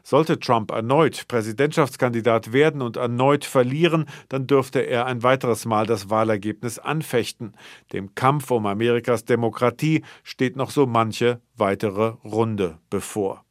[0.03, 6.09] Sollte Trump erneut Präsidentschaftskandidat werden und erneut verlieren, dann dürfte er ein weiteres Mal das
[6.09, 7.53] Wahlergebnis anfechten.
[7.93, 13.44] Dem Kampf um Amerikas Demokratie steht noch so manche weitere Runde bevor.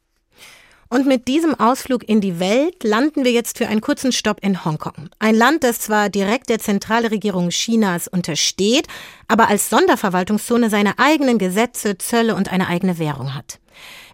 [0.95, 4.65] Und mit diesem Ausflug in die Welt landen wir jetzt für einen kurzen Stopp in
[4.65, 5.11] Hongkong.
[5.19, 8.87] Ein Land, das zwar direkt der Zentralregierung Chinas untersteht,
[9.27, 13.59] aber als Sonderverwaltungszone seine eigenen Gesetze, Zölle und eine eigene Währung hat.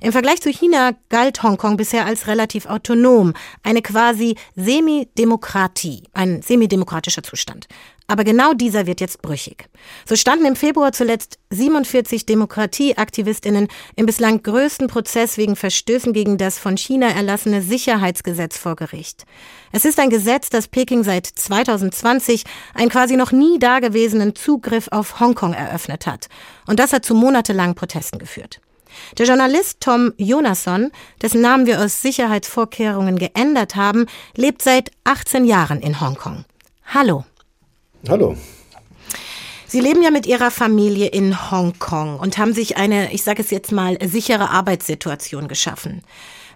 [0.01, 7.23] Im Vergleich zu China galt Hongkong bisher als relativ autonom, eine quasi Semidemokratie, ein semidemokratischer
[7.23, 7.69] Zustand.
[8.11, 9.69] Aber genau dieser wird jetzt brüchig.
[10.05, 16.59] So standen im Februar zuletzt 47 Demokratieaktivistinnen im bislang größten Prozess wegen Verstößen gegen das
[16.59, 19.27] von China erlassene Sicherheitsgesetz vor Gericht.
[19.71, 22.43] Es ist ein Gesetz, das Peking seit 2020
[22.75, 26.27] einen quasi noch nie dagewesenen Zugriff auf Hongkong eröffnet hat.
[26.67, 28.61] Und das hat zu monatelangen Protesten geführt.
[29.19, 30.91] Der Journalist Tom Jonasson,
[31.23, 36.45] dessen Namen wir aus Sicherheitsvorkehrungen geändert haben, lebt seit 18 Jahren in Hongkong.
[36.87, 37.25] Hallo.
[38.09, 38.37] Hallo.
[39.67, 43.51] Sie leben ja mit Ihrer Familie in Hongkong und haben sich eine, ich sage es
[43.51, 46.03] jetzt mal, sichere Arbeitssituation geschaffen.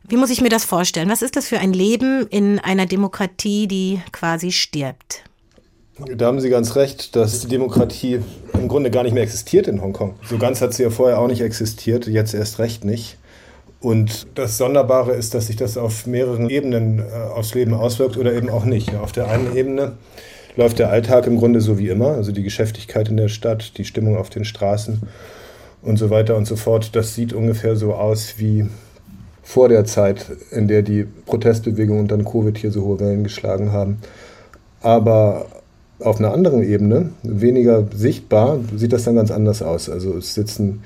[0.07, 1.09] Wie muss ich mir das vorstellen?
[1.09, 5.23] Was ist das für ein Leben in einer Demokratie, die quasi stirbt?
[5.99, 8.21] Da haben Sie ganz recht, dass die Demokratie
[8.53, 10.15] im Grunde gar nicht mehr existiert in Hongkong.
[10.25, 13.17] So ganz hat sie ja vorher auch nicht existiert, jetzt erst recht nicht.
[13.81, 17.03] Und das Sonderbare ist, dass sich das auf mehreren Ebenen äh,
[17.35, 18.97] aufs Leben auswirkt oder eben auch nicht.
[18.97, 19.93] Auf der einen Ebene
[20.57, 23.85] läuft der Alltag im Grunde so wie immer, also die Geschäftigkeit in der Stadt, die
[23.85, 25.03] Stimmung auf den Straßen
[25.83, 26.97] und so weiter und so fort.
[26.97, 28.67] Das sieht ungefähr so aus wie
[29.43, 33.71] vor der Zeit, in der die Protestbewegung und dann Covid hier so hohe Wellen geschlagen
[33.71, 33.99] haben.
[34.81, 35.47] Aber
[36.01, 39.89] auf einer anderen Ebene, weniger sichtbar, sieht das dann ganz anders aus.
[39.89, 40.83] Also es sitzen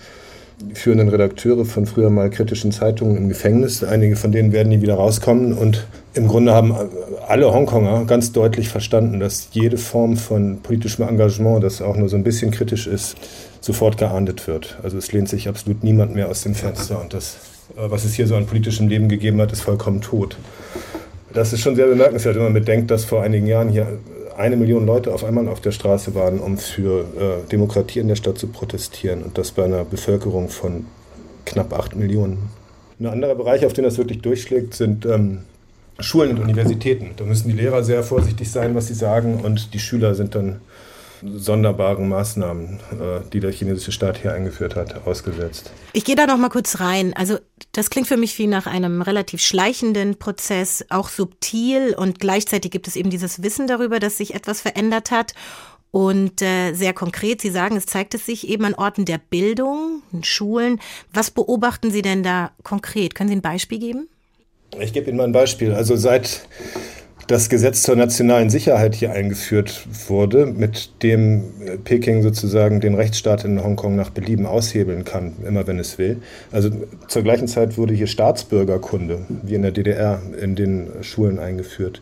[0.74, 3.84] führenden Redakteure von früher mal kritischen Zeitungen im Gefängnis.
[3.84, 5.52] Einige von denen werden nie wieder rauskommen.
[5.52, 6.74] Und im Grunde haben
[7.28, 12.16] alle Hongkonger ganz deutlich verstanden, dass jede Form von politischem Engagement, das auch nur so
[12.16, 13.16] ein bisschen kritisch ist,
[13.60, 14.78] sofort geahndet wird.
[14.82, 17.00] Also es lehnt sich absolut niemand mehr aus dem Fenster.
[17.00, 17.36] Und das,
[17.76, 20.36] was es hier so an politischem Leben gegeben hat, ist vollkommen tot.
[21.32, 23.86] Das ist schon sehr bemerkenswert, wenn man bedenkt, dass vor einigen Jahren hier
[24.38, 28.14] eine Million Leute auf einmal auf der Straße waren, um für äh, Demokratie in der
[28.14, 30.86] Stadt zu protestieren und das bei einer Bevölkerung von
[31.44, 32.50] knapp acht Millionen.
[33.00, 35.40] Ein anderer Bereich, auf den das wirklich durchschlägt, sind ähm,
[35.98, 37.10] Schulen und Universitäten.
[37.16, 40.60] Da müssen die Lehrer sehr vorsichtig sein, was sie sagen und die Schüler sind dann
[41.22, 45.70] sonderbaren Maßnahmen, äh, die der chinesische Staat hier eingeführt hat, ausgesetzt.
[45.92, 47.14] Ich gehe da noch mal kurz rein.
[47.14, 47.38] Also
[47.72, 52.88] das klingt für mich wie nach einem relativ schleichenden Prozess, auch subtil und gleichzeitig gibt
[52.88, 55.34] es eben dieses Wissen darüber, dass sich etwas verändert hat.
[55.90, 60.02] Und äh, sehr konkret, Sie sagen, es zeigt es sich eben an Orten der Bildung,
[60.12, 60.80] in Schulen.
[61.14, 63.14] Was beobachten Sie denn da konkret?
[63.14, 64.08] Können Sie ein Beispiel geben?
[64.78, 65.72] Ich gebe Ihnen mal ein Beispiel.
[65.72, 66.46] Also seit
[67.28, 71.44] das Gesetz zur nationalen Sicherheit hier eingeführt wurde, mit dem
[71.84, 76.22] Peking sozusagen den Rechtsstaat in Hongkong nach Belieben aushebeln kann, immer wenn es will.
[76.52, 76.70] Also
[77.06, 82.00] zur gleichen Zeit wurde hier Staatsbürgerkunde, wie in der DDR, in den Schulen eingeführt.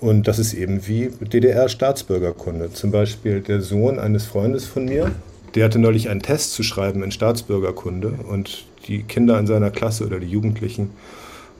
[0.00, 2.72] Und das ist eben wie DDR-Staatsbürgerkunde.
[2.72, 5.10] Zum Beispiel der Sohn eines Freundes von mir,
[5.54, 10.06] der hatte neulich einen Test zu schreiben in Staatsbürgerkunde und die Kinder in seiner Klasse
[10.06, 10.90] oder die Jugendlichen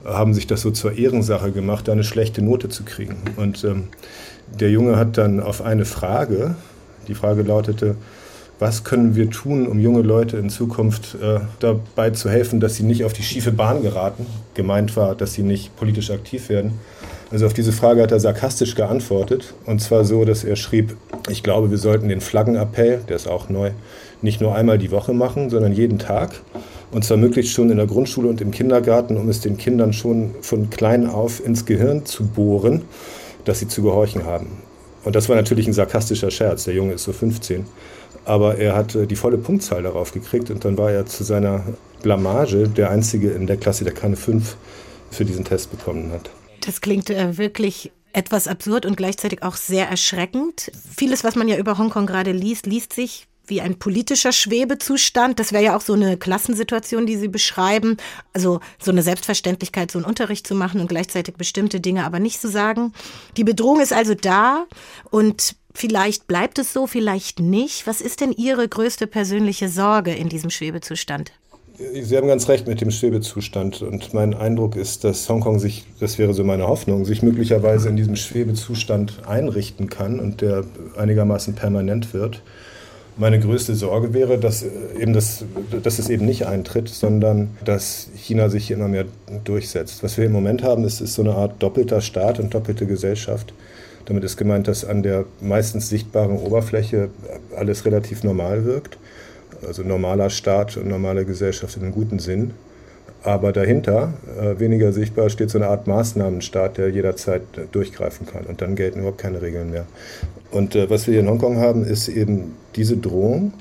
[0.05, 3.17] haben sich das so zur Ehrensache gemacht, da eine schlechte Note zu kriegen.
[3.37, 3.89] Und ähm,
[4.59, 6.55] der Junge hat dann auf eine Frage,
[7.07, 7.95] die Frage lautete,
[8.59, 12.83] was können wir tun, um junge Leute in Zukunft äh, dabei zu helfen, dass sie
[12.83, 14.27] nicht auf die schiefe Bahn geraten?
[14.53, 16.73] Gemeint war, dass sie nicht politisch aktiv werden.
[17.31, 19.55] Also auf diese Frage hat er sarkastisch geantwortet.
[19.65, 20.95] Und zwar so, dass er schrieb,
[21.27, 23.71] ich glaube, wir sollten den Flaggenappell, der ist auch neu,
[24.21, 26.41] nicht nur einmal die Woche machen, sondern jeden Tag.
[26.91, 30.31] Und zwar möglichst schon in der Grundschule und im Kindergarten, um es den Kindern schon
[30.41, 32.83] von klein auf ins Gehirn zu bohren,
[33.45, 34.47] dass sie zu gehorchen haben.
[35.03, 36.65] Und das war natürlich ein sarkastischer Scherz.
[36.65, 37.65] Der Junge ist so 15.
[38.25, 41.63] Aber er hat die volle Punktzahl darauf gekriegt und dann war er zu seiner
[42.03, 44.57] Blamage der Einzige in der Klasse, der keine 5
[45.09, 46.29] für diesen Test bekommen hat.
[46.65, 50.71] Das klingt äh, wirklich etwas absurd und gleichzeitig auch sehr erschreckend.
[50.95, 55.39] Vieles, was man ja über Hongkong gerade liest, liest sich wie ein politischer Schwebezustand.
[55.39, 57.97] Das wäre ja auch so eine Klassensituation, die Sie beschreiben.
[58.33, 62.39] Also so eine Selbstverständlichkeit, so einen Unterricht zu machen und gleichzeitig bestimmte Dinge aber nicht
[62.39, 62.93] zu sagen.
[63.37, 64.65] Die Bedrohung ist also da
[65.09, 67.87] und vielleicht bleibt es so, vielleicht nicht.
[67.87, 71.31] Was ist denn Ihre größte persönliche Sorge in diesem Schwebezustand?
[71.93, 73.81] Sie haben ganz recht mit dem Schwebezustand.
[73.81, 77.95] Und mein Eindruck ist, dass Hongkong sich, das wäre so meine Hoffnung, sich möglicherweise in
[77.95, 80.63] diesem Schwebezustand einrichten kann und der
[80.97, 82.43] einigermaßen permanent wird.
[83.17, 84.69] Meine größte Sorge wäre, dass, äh,
[84.99, 85.43] eben das,
[85.83, 89.05] dass es eben nicht eintritt, sondern dass China sich immer mehr
[89.43, 90.03] durchsetzt.
[90.03, 93.53] Was wir im Moment haben, ist, ist so eine Art doppelter Staat und doppelte Gesellschaft.
[94.05, 97.09] Damit ist gemeint, dass an der meistens sichtbaren Oberfläche
[97.55, 98.97] alles relativ normal wirkt.
[99.65, 102.51] Also normaler Staat und normale Gesellschaft in einem guten Sinn.
[103.23, 108.45] Aber dahinter, äh, weniger sichtbar, steht so eine Art Maßnahmenstaat, der jederzeit durchgreifen kann.
[108.45, 109.85] Und dann gelten überhaupt keine Regeln mehr.
[110.49, 113.53] Und äh, was wir hier in Hongkong haben, ist eben diese Drohung.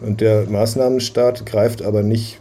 [0.00, 2.40] Und der Maßnahmenstaat greift aber nicht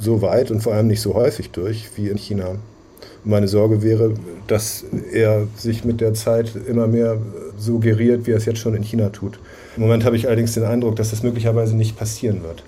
[0.00, 2.56] so weit und vor allem nicht so häufig durch wie in China.
[3.24, 4.14] Meine Sorge wäre,
[4.46, 7.18] dass er sich mit der Zeit immer mehr
[7.58, 9.38] suggeriert, wie er es jetzt schon in China tut.
[9.76, 12.62] Im Moment habe ich allerdings den Eindruck, dass das möglicherweise nicht passieren wird.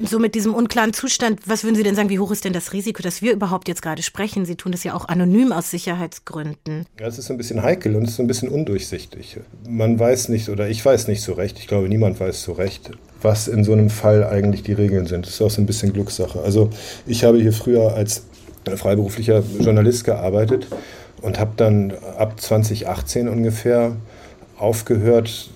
[0.00, 2.72] So mit diesem unklaren Zustand, was würden Sie denn sagen, wie hoch ist denn das
[2.72, 4.46] Risiko, dass wir überhaupt jetzt gerade sprechen?
[4.46, 6.86] Sie tun das ja auch anonym aus Sicherheitsgründen.
[6.98, 9.38] Ja, es ist ein bisschen heikel und es ist ein bisschen undurchsichtig.
[9.68, 12.90] Man weiß nicht, oder ich weiß nicht so recht, ich glaube, niemand weiß so recht,
[13.20, 15.26] was in so einem Fall eigentlich die Regeln sind.
[15.26, 16.40] Das ist auch so ein bisschen Glückssache.
[16.40, 16.70] Also
[17.06, 18.24] ich habe hier früher als
[18.64, 20.68] freiberuflicher Journalist gearbeitet
[21.20, 23.96] und habe dann ab 2018 ungefähr
[24.56, 25.50] aufgehört,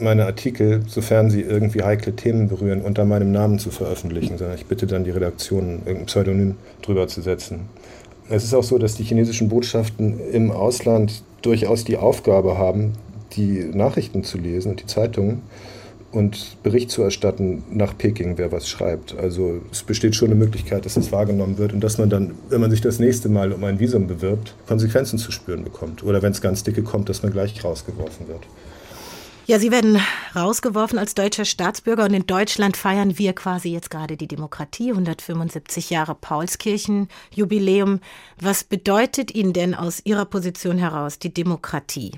[0.00, 4.66] meine Artikel, sofern sie irgendwie heikle Themen berühren, unter meinem Namen zu veröffentlichen, sondern ich
[4.66, 7.68] bitte dann die Redaktion, irgendein Pseudonym drüber zu setzen.
[8.28, 12.92] Es ist auch so, dass die chinesischen Botschaften im Ausland durchaus die Aufgabe haben,
[13.32, 15.42] die Nachrichten zu lesen und die Zeitungen
[16.10, 19.16] und Bericht zu erstatten nach Peking, wer was schreibt.
[19.18, 22.60] Also es besteht schon eine Möglichkeit, dass das wahrgenommen wird und dass man dann, wenn
[22.60, 26.02] man sich das nächste Mal um ein Visum bewirbt, Konsequenzen zu spüren bekommt.
[26.02, 28.40] Oder wenn es ganz dicke kommt, dass man gleich rausgeworfen wird.
[29.48, 29.98] Ja, Sie werden
[30.36, 35.88] rausgeworfen als deutscher Staatsbürger und in Deutschland feiern wir quasi jetzt gerade die Demokratie, 175
[35.88, 38.00] Jahre Paulskirchen-Jubiläum.
[38.38, 42.12] Was bedeutet Ihnen denn aus Ihrer Position heraus die Demokratie?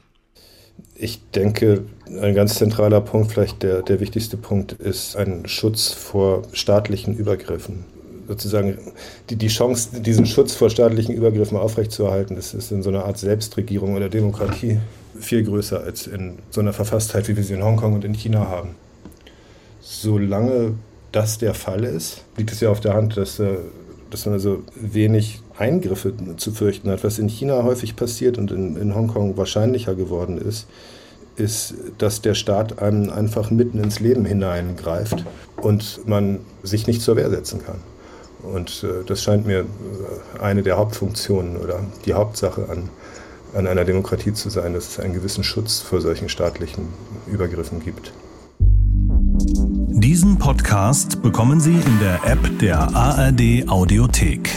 [0.96, 1.84] Ich denke,
[2.20, 7.84] ein ganz zentraler Punkt, vielleicht der, der wichtigste Punkt, ist ein Schutz vor staatlichen Übergriffen.
[8.26, 8.76] Sozusagen
[9.28, 13.18] die, die Chance, diesen Schutz vor staatlichen Übergriffen aufrechtzuerhalten, das ist in so einer Art
[13.18, 14.80] Selbstregierung oder Demokratie
[15.18, 18.48] viel größer als in so einer Verfasstheit, wie wir sie in Hongkong und in China
[18.48, 18.70] haben.
[19.80, 20.74] Solange
[21.12, 23.56] das der Fall ist, liegt es ja auf der Hand, dass, äh,
[24.10, 27.04] dass man also wenig Eingriffe zu fürchten hat.
[27.04, 30.66] Was in China häufig passiert und in, in Hongkong wahrscheinlicher geworden ist,
[31.36, 35.24] ist, dass der Staat einem einfach mitten ins Leben hineingreift
[35.56, 37.80] und man sich nicht zur Wehr setzen kann.
[38.42, 42.88] Und äh, das scheint mir äh, eine der Hauptfunktionen oder die Hauptsache an,
[43.54, 46.88] an einer Demokratie zu sein, dass es einen gewissen Schutz vor solchen staatlichen
[47.26, 48.12] Übergriffen gibt.
[50.02, 54.50] Diesen Podcast bekommen Sie in der App der ARD Audiothek.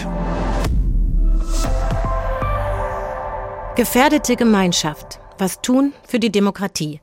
[3.75, 5.19] Gefährdete Gemeinschaft.
[5.37, 7.01] Was tun für die Demokratie?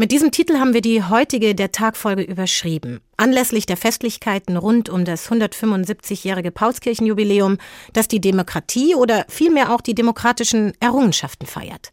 [0.00, 3.02] Mit diesem Titel haben wir die heutige der Tagfolge überschrieben.
[3.18, 7.58] Anlässlich der Festlichkeiten rund um das 175-jährige Paulskirchenjubiläum,
[7.92, 11.92] das die Demokratie oder vielmehr auch die demokratischen Errungenschaften feiert.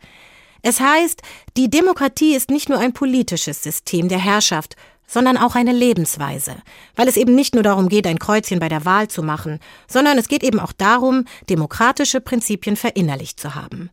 [0.61, 1.21] Es heißt,
[1.57, 6.55] die Demokratie ist nicht nur ein politisches System der Herrschaft, sondern auch eine Lebensweise,
[6.95, 10.17] weil es eben nicht nur darum geht, ein Kreuzchen bei der Wahl zu machen, sondern
[10.17, 13.89] es geht eben auch darum, demokratische Prinzipien verinnerlicht zu haben.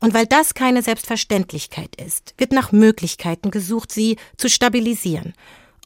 [0.00, 5.34] Und weil das keine Selbstverständlichkeit ist, wird nach Möglichkeiten gesucht, sie zu stabilisieren.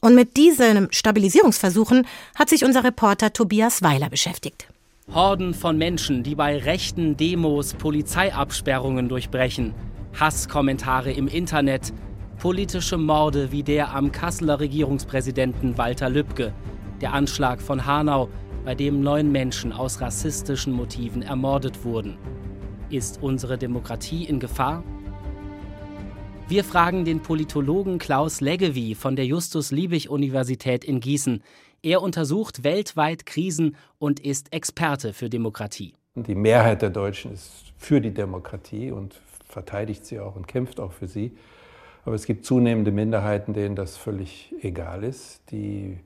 [0.01, 4.67] Und mit diesen Stabilisierungsversuchen hat sich unser Reporter Tobias Weiler beschäftigt.
[5.13, 9.73] Horden von Menschen, die bei rechten Demos Polizeiabsperrungen durchbrechen,
[10.19, 11.93] Hasskommentare im Internet,
[12.39, 16.53] politische Morde wie der am Kasseler Regierungspräsidenten Walter Lübcke,
[17.01, 18.29] der Anschlag von Hanau,
[18.65, 22.17] bei dem neun Menschen aus rassistischen Motiven ermordet wurden.
[22.91, 24.83] Ist unsere Demokratie in Gefahr?
[26.49, 31.41] Wir fragen den Politologen Klaus Leggevi von der Justus-Liebig-Universität in Gießen.
[31.83, 35.93] Er untersucht weltweit Krisen und ist Experte für Demokratie.
[36.15, 39.15] Die Mehrheit der Deutschen ist für die Demokratie und
[39.47, 41.31] verteidigt sie auch und kämpft auch für sie.
[42.03, 45.97] Aber es gibt zunehmende Minderheiten, denen das völlig egal ist, die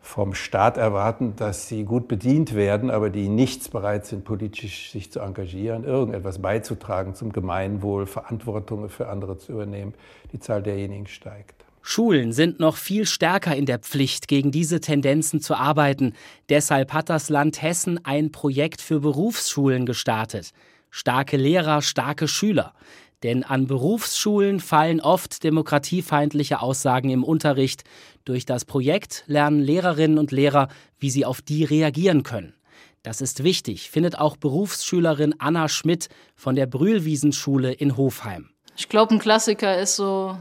[0.00, 5.12] vom Staat erwarten, dass sie gut bedient werden, aber die nichts bereit sind, politisch sich
[5.12, 9.94] zu engagieren, irgendetwas beizutragen zum Gemeinwohl, Verantwortung für andere zu übernehmen.
[10.32, 11.64] Die Zahl derjenigen steigt.
[11.82, 16.14] Schulen sind noch viel stärker in der Pflicht, gegen diese Tendenzen zu arbeiten.
[16.48, 20.52] Deshalb hat das Land Hessen ein Projekt für Berufsschulen gestartet.
[20.90, 22.74] Starke Lehrer, starke Schüler.
[23.22, 27.84] Denn an Berufsschulen fallen oft demokratiefeindliche Aussagen im Unterricht.
[28.24, 32.54] Durch das Projekt lernen Lehrerinnen und Lehrer, wie sie auf die reagieren können.
[33.02, 38.50] Das ist wichtig, findet auch Berufsschülerin Anna Schmidt von der Brühlwiesenschule in Hofheim.
[38.76, 40.36] Ich glaube, ein Klassiker ist so,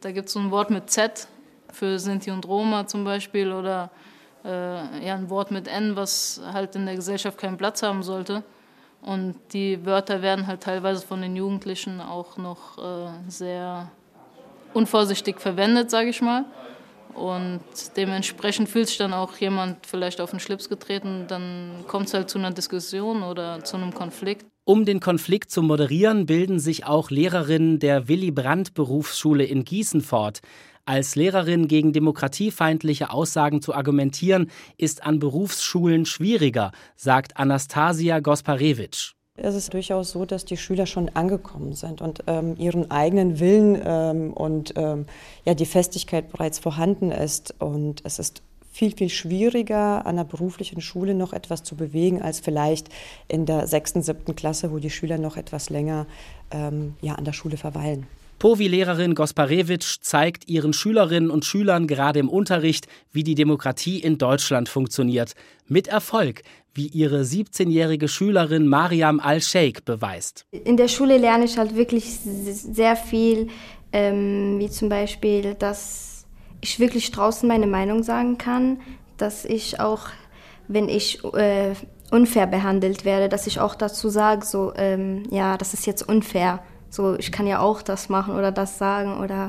[0.00, 1.28] da gibt es so ein Wort mit Z
[1.70, 3.90] für Sinti und Roma zum Beispiel oder
[4.44, 8.42] äh, ja, ein Wort mit N, was halt in der Gesellschaft keinen Platz haben sollte.
[9.02, 13.90] Und die Wörter werden halt teilweise von den Jugendlichen auch noch äh, sehr
[14.74, 16.44] unvorsichtig verwendet, sage ich mal.
[17.14, 17.60] Und
[17.96, 22.30] dementsprechend fühlt sich dann auch jemand vielleicht auf den Schlips getreten, dann kommt es halt
[22.30, 24.46] zu einer Diskussion oder zu einem Konflikt.
[24.64, 30.00] Um den Konflikt zu moderieren, bilden sich auch Lehrerinnen der Willy Brandt Berufsschule in Gießen
[30.00, 30.40] fort.
[30.84, 39.12] Als Lehrerin gegen demokratiefeindliche Aussagen zu argumentieren, ist an Berufsschulen schwieriger, sagt Anastasia Gosparewitsch.
[39.36, 43.80] Es ist durchaus so, dass die Schüler schon angekommen sind und ähm, ihren eigenen Willen
[43.84, 45.06] ähm, und ähm,
[45.44, 47.54] ja, die Festigkeit bereits vorhanden ist.
[47.60, 48.42] Und es ist
[48.72, 52.88] viel, viel schwieriger, an der beruflichen Schule noch etwas zu bewegen, als vielleicht
[53.28, 56.06] in der sechsten, siebten Klasse, wo die Schüler noch etwas länger
[56.50, 58.08] ähm, ja, an der Schule verweilen.
[58.42, 64.68] Povi-Lehrerin Gosparewitsch zeigt ihren Schülerinnen und Schülern gerade im Unterricht, wie die Demokratie in Deutschland
[64.68, 65.36] funktioniert.
[65.68, 66.42] Mit Erfolg,
[66.74, 70.44] wie ihre 17-jährige Schülerin Mariam Al-Sheikh beweist.
[70.50, 73.46] In der Schule lerne ich halt wirklich sehr viel,
[73.92, 76.26] ähm, wie zum Beispiel, dass
[76.60, 78.80] ich wirklich draußen meine Meinung sagen kann,
[79.18, 80.08] dass ich auch,
[80.66, 81.74] wenn ich äh,
[82.10, 86.58] unfair behandelt werde, dass ich auch dazu sage, so, ähm, ja, das ist jetzt unfair
[86.92, 89.48] so, ich kann ja auch das machen oder das sagen oder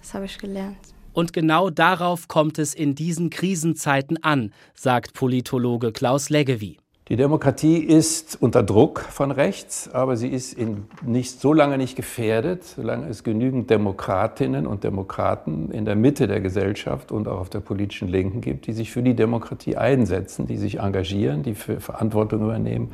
[0.00, 0.78] das habe ich gelernt.
[1.12, 6.78] Und genau darauf kommt es in diesen Krisenzeiten an, sagt Politologe Klaus Leggevi.
[7.08, 11.96] Die Demokratie ist unter Druck von rechts, aber sie ist in nicht so lange nicht
[11.96, 17.50] gefährdet, solange es genügend Demokratinnen und Demokraten in der Mitte der Gesellschaft und auch auf
[17.50, 21.78] der politischen Linken gibt, die sich für die Demokratie einsetzen, die sich engagieren, die für
[21.78, 22.90] Verantwortung übernehmen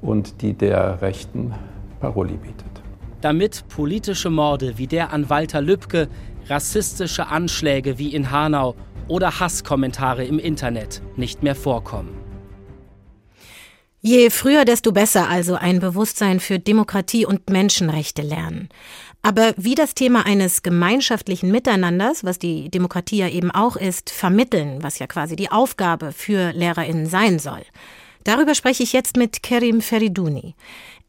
[0.00, 1.52] und die der Rechten
[2.00, 2.81] Paroli bietet.
[3.22, 6.08] Damit politische Morde wie der an Walter Lübcke,
[6.48, 8.74] rassistische Anschläge wie in Hanau
[9.08, 12.22] oder Hasskommentare im Internet nicht mehr vorkommen.
[14.04, 18.68] Je früher, desto besser also ein Bewusstsein für Demokratie und Menschenrechte lernen.
[19.22, 24.82] Aber wie das Thema eines gemeinschaftlichen Miteinanders, was die Demokratie ja eben auch ist, vermitteln,
[24.82, 27.62] was ja quasi die Aufgabe für Lehrerinnen sein soll.
[28.24, 30.56] Darüber spreche ich jetzt mit Kerim Feriduni.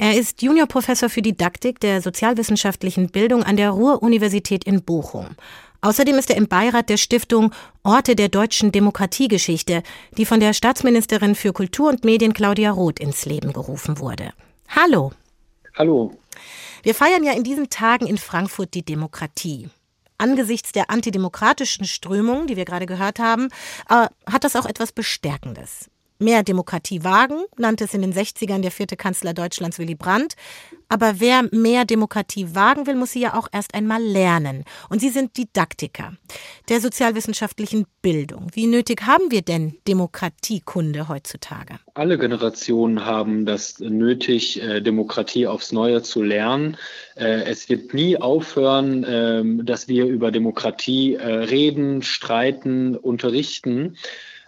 [0.04, 5.38] Er ist Juniorprofessor für Didaktik der sozialwissenschaftlichen Bildung an der Ruhr-Universität in Bochum.
[5.80, 9.82] Außerdem ist er im Beirat der Stiftung Orte der deutschen Demokratiegeschichte,
[10.18, 14.34] die von der Staatsministerin für Kultur und Medien Claudia Roth ins Leben gerufen wurde.
[14.68, 15.14] Hallo.
[15.76, 16.18] Hallo.
[16.84, 19.70] Wir feiern ja in diesen Tagen in Frankfurt die Demokratie.
[20.18, 23.48] Angesichts der antidemokratischen Strömung, die wir gerade gehört haben,
[23.90, 25.90] äh, hat das auch etwas Bestärkendes.
[26.24, 30.36] Mehr Demokratie wagen, nannte es in den 60ern der vierte Kanzler Deutschlands Willy Brandt.
[30.88, 34.64] Aber wer mehr Demokratie wagen will, muss sie ja auch erst einmal lernen.
[34.90, 36.14] Und Sie sind Didaktiker
[36.70, 38.48] der sozialwissenschaftlichen Bildung.
[38.54, 41.80] Wie nötig haben wir denn Demokratiekunde heutzutage?
[41.94, 46.78] Alle Generationen haben das nötig, äh, Demokratie aufs Neue zu lernen.
[47.16, 53.98] Äh, es wird nie aufhören, ähm, dass wir über Demokratie äh, reden, streiten, unterrichten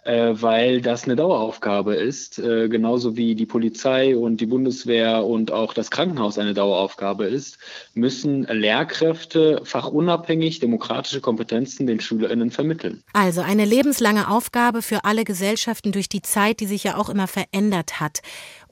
[0.06, 5.51] äh, weil das eine Daueraufgabe ist, äh, genauso wie die Polizei und die Bundeswehr und
[5.51, 7.58] auch das Krankenhaus eine Daueraufgabe ist,
[7.95, 13.03] müssen Lehrkräfte fachunabhängig demokratische Kompetenzen den SchülerInnen vermitteln.
[13.14, 17.28] Also eine lebenslange Aufgabe für alle Gesellschaften durch die Zeit, die sich ja auch immer
[17.28, 18.22] verändert hat.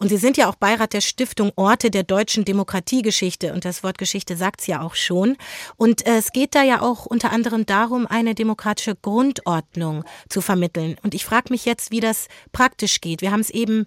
[0.04, 3.54] Und Sie sind ja auch Beirat der Stiftung Orte der deutschen Demokratiegeschichte.
[3.54, 5.38] Und das Wort Geschichte sagt es ja auch schon.
[5.78, 10.98] Und äh, es geht da ja auch unter anderem darum, eine demokratische Grundordnung zu vermitteln.
[11.04, 13.22] Und ich frage mich jetzt, wie das praktisch geht.
[13.22, 13.86] Wir haben es eben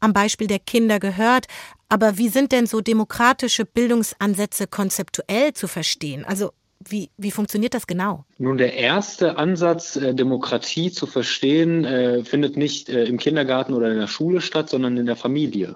[0.00, 1.48] am Beispiel der Kinder gehört.
[1.90, 6.24] Aber wie sind denn so demokratische Bildungsansätze konzeptuell zu verstehen?
[6.24, 6.52] Also
[6.86, 8.24] wie, wie funktioniert das genau?
[8.38, 13.90] Nun, der erste Ansatz, äh, Demokratie zu verstehen, äh, findet nicht äh, im Kindergarten oder
[13.90, 15.74] in der Schule statt, sondern in der Familie.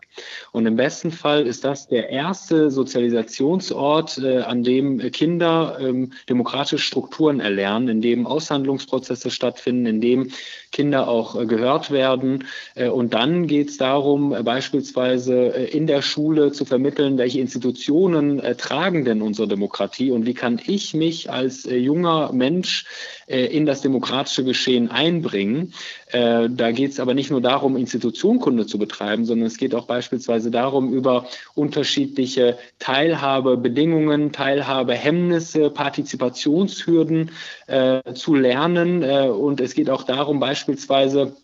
[0.53, 7.41] Und im besten Fall ist das der erste Sozialisationsort, an dem Kinder ähm, demokratische Strukturen
[7.41, 10.31] erlernen, in dem Aushandlungsprozesse stattfinden, in dem
[10.71, 12.45] Kinder auch gehört werden.
[12.93, 19.23] Und dann geht es darum, beispielsweise in der Schule zu vermitteln, welche Institutionen tragen denn
[19.23, 22.85] unsere Demokratie und wie kann ich mich als junger Mensch
[23.27, 25.73] äh, in das demokratische Geschehen einbringen.
[26.09, 29.87] Äh, da geht es aber nicht nur darum, Institutionkunde zu betreiben, sondern es geht auch
[29.87, 37.31] beispielsweise darum, über unterschiedliche Teilhabebedingungen, Teilhabehemmnisse, Partizipationshürden
[37.69, 39.03] äh, zu lernen.
[39.03, 41.35] und es geht auch darum, beispielsweise,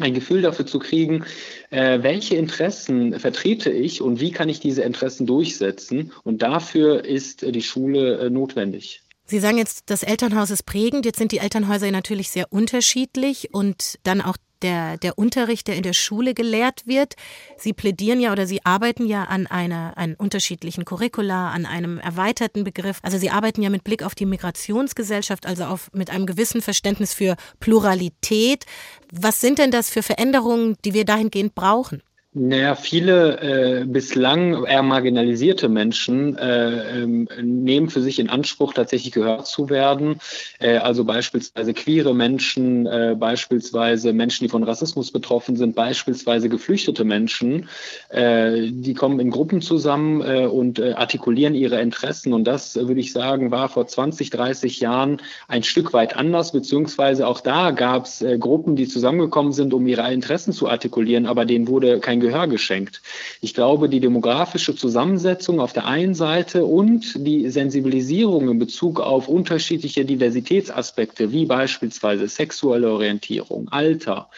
[0.00, 1.24] ein Gefühl dafür zu kriegen,
[1.70, 6.12] äh, welche Interessen vertrete ich und wie kann ich diese Interessen durchsetzen.
[6.24, 9.02] Und dafür ist die Schule äh, notwendig.
[9.26, 11.06] Sie sagen jetzt, das Elternhaus ist prägend.
[11.06, 15.82] Jetzt sind die Elternhäuser natürlich sehr unterschiedlich und dann auch der, der Unterricht, der in
[15.82, 17.14] der Schule gelehrt wird.
[17.58, 22.64] Sie plädieren ja oder Sie arbeiten ja an einer, an unterschiedlichen Curricula, an einem erweiterten
[22.64, 22.98] Begriff.
[23.02, 27.14] Also Sie arbeiten ja mit Blick auf die Migrationsgesellschaft, also auf, mit einem gewissen Verständnis
[27.14, 28.64] für Pluralität.
[29.12, 32.02] Was sind denn das für Veränderungen, die wir dahingehend brauchen?
[32.36, 39.12] Naja, viele äh, bislang eher marginalisierte Menschen äh, ähm, nehmen für sich in Anspruch, tatsächlich
[39.12, 40.18] gehört zu werden.
[40.58, 47.04] Äh, also beispielsweise queere Menschen, äh, beispielsweise Menschen, die von Rassismus betroffen sind, beispielsweise geflüchtete
[47.04, 47.68] Menschen.
[48.08, 52.32] Äh, die kommen in Gruppen zusammen äh, und äh, artikulieren ihre Interessen.
[52.32, 56.50] Und das, äh, würde ich sagen, war vor 20, 30 Jahren ein Stück weit anders,
[56.50, 61.26] beziehungsweise auch da gab es äh, Gruppen, die zusammengekommen sind, um ihre Interessen zu artikulieren,
[61.26, 63.02] aber denen wurde kein Gehör geschenkt.
[63.40, 69.28] Ich glaube, die demografische Zusammensetzung auf der einen Seite und die Sensibilisierung in Bezug auf
[69.28, 74.30] unterschiedliche Diversitätsaspekte, wie beispielsweise sexuelle Orientierung, Alter,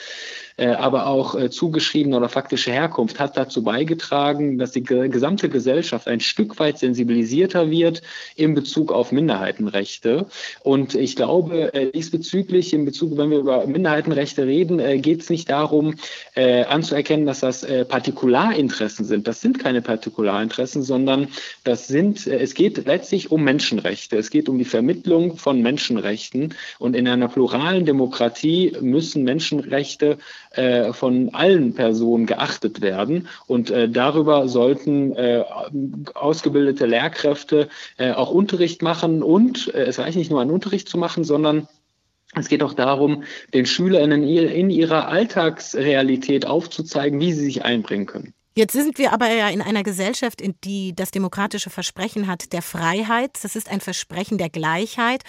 [0.64, 6.20] aber auch äh, zugeschriebene oder faktische Herkunft hat dazu beigetragen, dass die gesamte Gesellschaft ein
[6.20, 8.02] Stück weit sensibilisierter wird
[8.36, 10.26] in Bezug auf Minderheitenrechte.
[10.62, 15.50] Und ich glaube, äh, diesbezüglich, in Bezug, wenn wir über Minderheitenrechte reden, geht es nicht
[15.50, 15.96] darum,
[16.34, 19.26] anzuerkennen, dass das Partikularinteressen sind.
[19.26, 21.28] Das sind keine Partikularinteressen, sondern
[21.64, 24.16] das sind, es geht letztlich um Menschenrechte.
[24.16, 26.54] Es geht um die Vermittlung von Menschenrechten.
[26.78, 30.18] Und in einer pluralen Demokratie müssen Menschenrechte
[30.56, 33.28] äh, von allen Personen geachtet werden.
[33.46, 35.44] Und äh, darüber sollten äh,
[36.14, 39.22] ausgebildete Lehrkräfte äh, auch Unterricht machen.
[39.22, 41.68] Und äh, es reicht nicht nur einen Unterricht zu machen, sondern
[42.34, 43.22] es geht auch darum,
[43.54, 48.34] den SchülerInnen in ihrer Alltagsrealität aufzuzeigen, wie sie sich einbringen können.
[48.54, 52.62] Jetzt sind wir aber ja in einer Gesellschaft, in die das demokratische Versprechen hat der
[52.62, 53.32] Freiheit.
[53.42, 55.22] Das ist ein Versprechen der Gleichheit.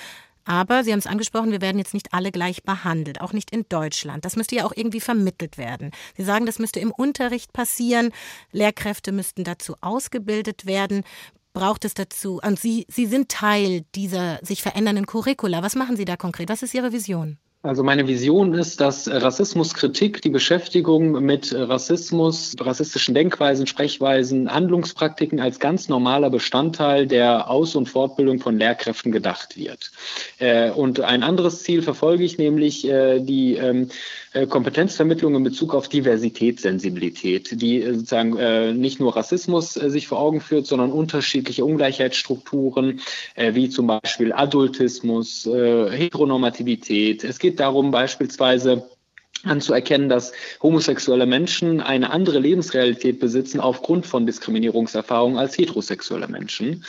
[0.48, 3.66] Aber Sie haben es angesprochen, wir werden jetzt nicht alle gleich behandelt, auch nicht in
[3.68, 4.24] Deutschland.
[4.24, 5.92] Das müsste ja auch irgendwie vermittelt werden.
[6.16, 8.12] Sie sagen, das müsste im Unterricht passieren.
[8.54, 11.04] Lehrkräfte müssten dazu ausgebildet werden.
[11.52, 12.40] Braucht es dazu?
[12.42, 15.64] Und Sie, Sie sind Teil dieser sich verändernden Curricula.
[15.64, 16.48] Was machen Sie da konkret?
[16.48, 17.38] Was ist Ihre Vision?
[17.68, 25.60] Also meine Vision ist, dass Rassismuskritik, die Beschäftigung mit Rassismus, rassistischen Denkweisen, Sprechweisen, Handlungspraktiken als
[25.60, 29.92] ganz normaler Bestandteil der Aus- und Fortbildung von Lehrkräften gedacht wird.
[30.40, 33.90] Äh, und ein anderes Ziel verfolge ich nämlich äh, die ähm,
[34.27, 40.68] äh, Kompetenzvermittlung in Bezug auf Diversitätssensibilität, die sozusagen nicht nur Rassismus sich vor Augen führt,
[40.68, 43.00] sondern unterschiedliche Ungleichheitsstrukturen,
[43.36, 47.24] wie zum Beispiel Adultismus, Heteronormativität.
[47.24, 48.90] Es geht darum, beispielsweise
[49.44, 50.32] anzuerkennen, dass
[50.62, 56.84] homosexuelle Menschen eine andere Lebensrealität besitzen aufgrund von Diskriminierungserfahrungen als heterosexuelle Menschen.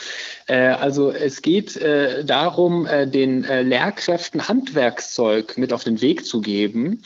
[0.47, 6.41] Äh, also es geht äh, darum, äh, den Lehrkräften Handwerkszeug mit auf den Weg zu
[6.41, 7.01] geben,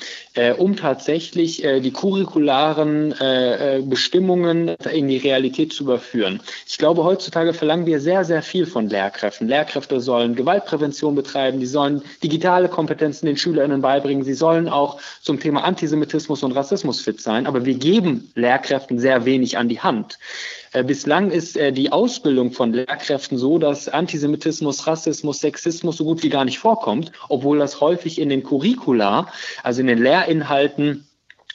[0.58, 3.14] um tatsächlich die curricularen
[3.90, 6.42] Bestimmungen in die Realität zu überführen.
[6.68, 9.48] Ich glaube, heutzutage verlangen wir sehr, sehr viel von Lehrkräften.
[9.48, 15.33] Lehrkräfte sollen Gewaltprävention betreiben, die sollen digitale Kompetenzen den SchülerInnen beibringen, sie sollen auch zum
[15.40, 20.20] Thema Antisemitismus und Rassismus fit sein, aber wir geben Lehrkräften sehr wenig an die Hand.
[20.72, 26.24] Äh, bislang ist äh, die Ausbildung von Lehrkräften so, dass Antisemitismus, Rassismus, Sexismus so gut
[26.24, 29.28] wie gar nicht vorkommt, obwohl das häufig in den Curricula,
[29.64, 31.08] also in den Lehrinhalten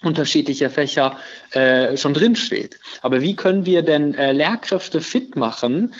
[0.02, 1.18] unterschiedlicher Fächer
[1.50, 2.78] äh, schon drinsteht.
[3.02, 5.94] Aber wie können wir denn äh, Lehrkräfte fit machen,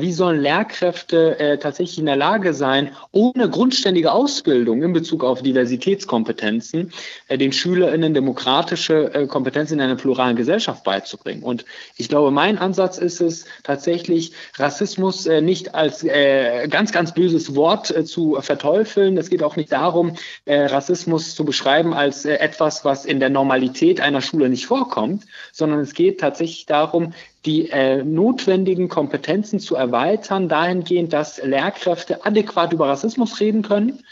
[0.00, 5.42] wie sollen Lehrkräfte äh, tatsächlich in der Lage sein, ohne grundständige Ausbildung in Bezug auf
[5.42, 6.92] Diversitätskompetenzen
[7.28, 11.42] äh, den SchülerInnen demokratische äh, Kompetenzen in einer pluralen Gesellschaft beizubringen?
[11.42, 11.64] Und
[11.96, 17.54] ich glaube, mein Ansatz ist es tatsächlich, Rassismus äh, nicht als äh, ganz, ganz böses
[17.54, 19.18] Wort äh, zu verteufeln.
[19.18, 23.30] Es geht auch nicht darum, äh, Rassismus zu beschreiben als äh, etwas, was in der
[23.30, 27.12] Normalität einer Schule nicht vorkommt, sondern es geht tatsächlich darum,
[27.46, 34.02] die äh, notwendigen Kompetenzen zu erweitern, dahingehend, dass Lehrkräfte adäquat über Rassismus reden können,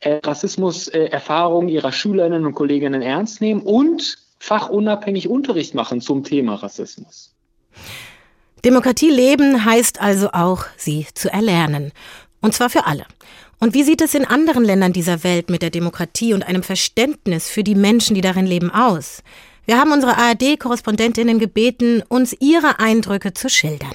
[0.00, 6.54] äh, Rassismus-Erfahrungen äh, ihrer Schülerinnen und Kolleginnen ernst nehmen und fachunabhängig Unterricht machen zum Thema
[6.54, 7.34] Rassismus.
[8.64, 11.92] Demokratie leben heißt also auch, sie zu erlernen.
[12.40, 13.04] Und zwar für alle.
[13.58, 17.50] Und wie sieht es in anderen Ländern dieser Welt mit der Demokratie und einem Verständnis
[17.50, 19.22] für die Menschen, die darin leben, aus?
[19.70, 23.92] Wir haben unsere ARD-Korrespondentinnen gebeten, uns ihre Eindrücke zu schildern.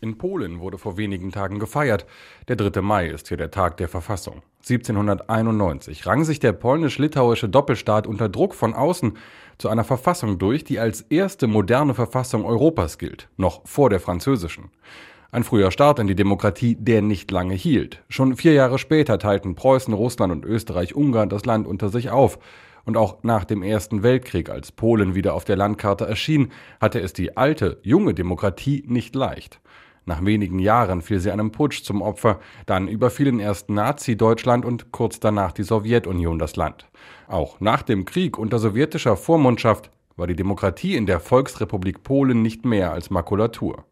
[0.00, 2.06] In Polen wurde vor wenigen Tagen gefeiert.
[2.48, 2.80] Der 3.
[2.80, 4.42] Mai ist hier der Tag der Verfassung.
[4.68, 9.16] 1791 rang sich der polnisch-litauische Doppelstaat unter Druck von außen
[9.58, 14.70] zu einer Verfassung durch, die als erste moderne Verfassung Europas gilt, noch vor der französischen.
[15.30, 18.02] Ein früher Start in die Demokratie, der nicht lange hielt.
[18.08, 22.40] Schon vier Jahre später teilten Preußen, Russland und Österreich-Ungarn das Land unter sich auf.
[22.84, 27.12] Und auch nach dem Ersten Weltkrieg, als Polen wieder auf der Landkarte erschien, hatte es
[27.12, 29.60] die alte, junge Demokratie nicht leicht.
[30.06, 35.18] Nach wenigen Jahren fiel sie einem Putsch zum Opfer, dann überfielen erst Nazi-Deutschland und kurz
[35.18, 36.86] danach die Sowjetunion das Land.
[37.26, 42.66] Auch nach dem Krieg unter sowjetischer Vormundschaft war die Demokratie in der Volksrepublik Polen nicht
[42.66, 43.84] mehr als Makulatur.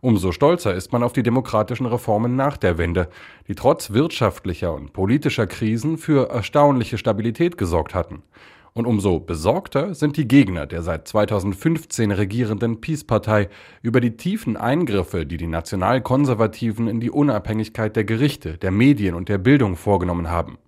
[0.00, 3.08] Umso stolzer ist man auf die demokratischen Reformen nach der Wende,
[3.48, 8.22] die trotz wirtschaftlicher und politischer Krisen für erstaunliche Stabilität gesorgt hatten.
[8.74, 13.48] Und umso besorgter sind die Gegner der seit 2015 regierenden Peace-Partei
[13.82, 19.28] über die tiefen Eingriffe, die die Nationalkonservativen in die Unabhängigkeit der Gerichte, der Medien und
[19.28, 20.58] der Bildung vorgenommen haben.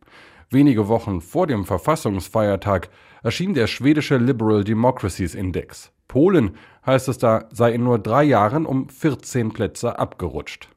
[0.49, 2.89] Wenige Wochen vor dem Verfassungsfeiertag
[3.23, 5.93] erschien der schwedische Liberal Democracies Index.
[6.09, 6.57] Polen,
[6.87, 10.69] heißt es da, sei in nur drei Jahren um 14 Plätze abgerutscht.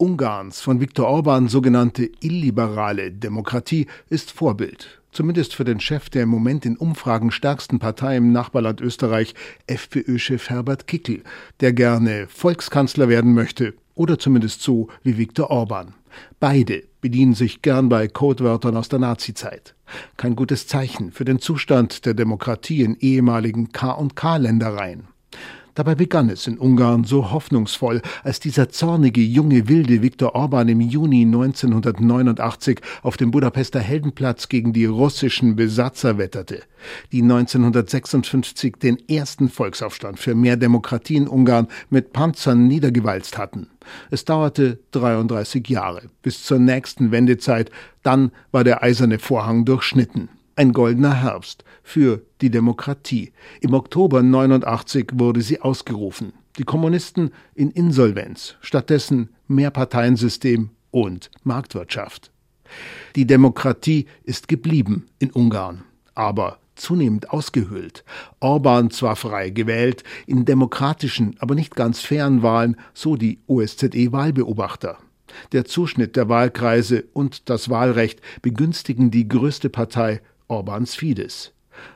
[0.00, 6.30] Ungarns von Viktor Orban sogenannte illiberale Demokratie ist Vorbild, zumindest für den Chef der im
[6.30, 9.34] Moment in Umfragen stärksten Partei im Nachbarland Österreich,
[9.66, 11.22] FPÖ-Chef Herbert Kickl,
[11.60, 15.92] der gerne Volkskanzler werden möchte, oder zumindest so wie Viktor Orban.
[16.40, 19.74] Beide bedienen sich gern bei Codewörtern aus der Nazizeit.
[20.16, 25.08] Kein gutes Zeichen für den Zustand der Demokratie in ehemaligen K&K-Ländereien.
[25.74, 30.80] Dabei begann es in Ungarn so hoffnungsvoll, als dieser zornige junge Wilde Viktor Orban im
[30.80, 36.62] Juni 1989 auf dem Budapester Heldenplatz gegen die russischen Besatzer wetterte,
[37.12, 43.68] die 1956 den ersten Volksaufstand für mehr Demokratie in Ungarn mit Panzern niedergewalzt hatten.
[44.10, 47.70] Es dauerte 33 Jahre bis zur nächsten Wendezeit,
[48.02, 50.28] dann war der eiserne Vorhang durchschnitten.
[50.60, 53.32] Ein goldener Herbst für die Demokratie.
[53.62, 56.34] Im Oktober 89 wurde sie ausgerufen.
[56.58, 62.30] Die Kommunisten in Insolvenz, stattdessen Mehrparteiensystem und Marktwirtschaft.
[63.16, 65.84] Die Demokratie ist geblieben in Ungarn,
[66.14, 68.04] aber zunehmend ausgehöhlt.
[68.40, 74.98] Orban zwar frei gewählt, in demokratischen, aber nicht ganz fairen Wahlen, so die OSZE-Wahlbeobachter.
[75.52, 80.20] Der Zuschnitt der Wahlkreise und das Wahlrecht begünstigen die größte Partei
[80.50, 81.52] Orbans Fidesz.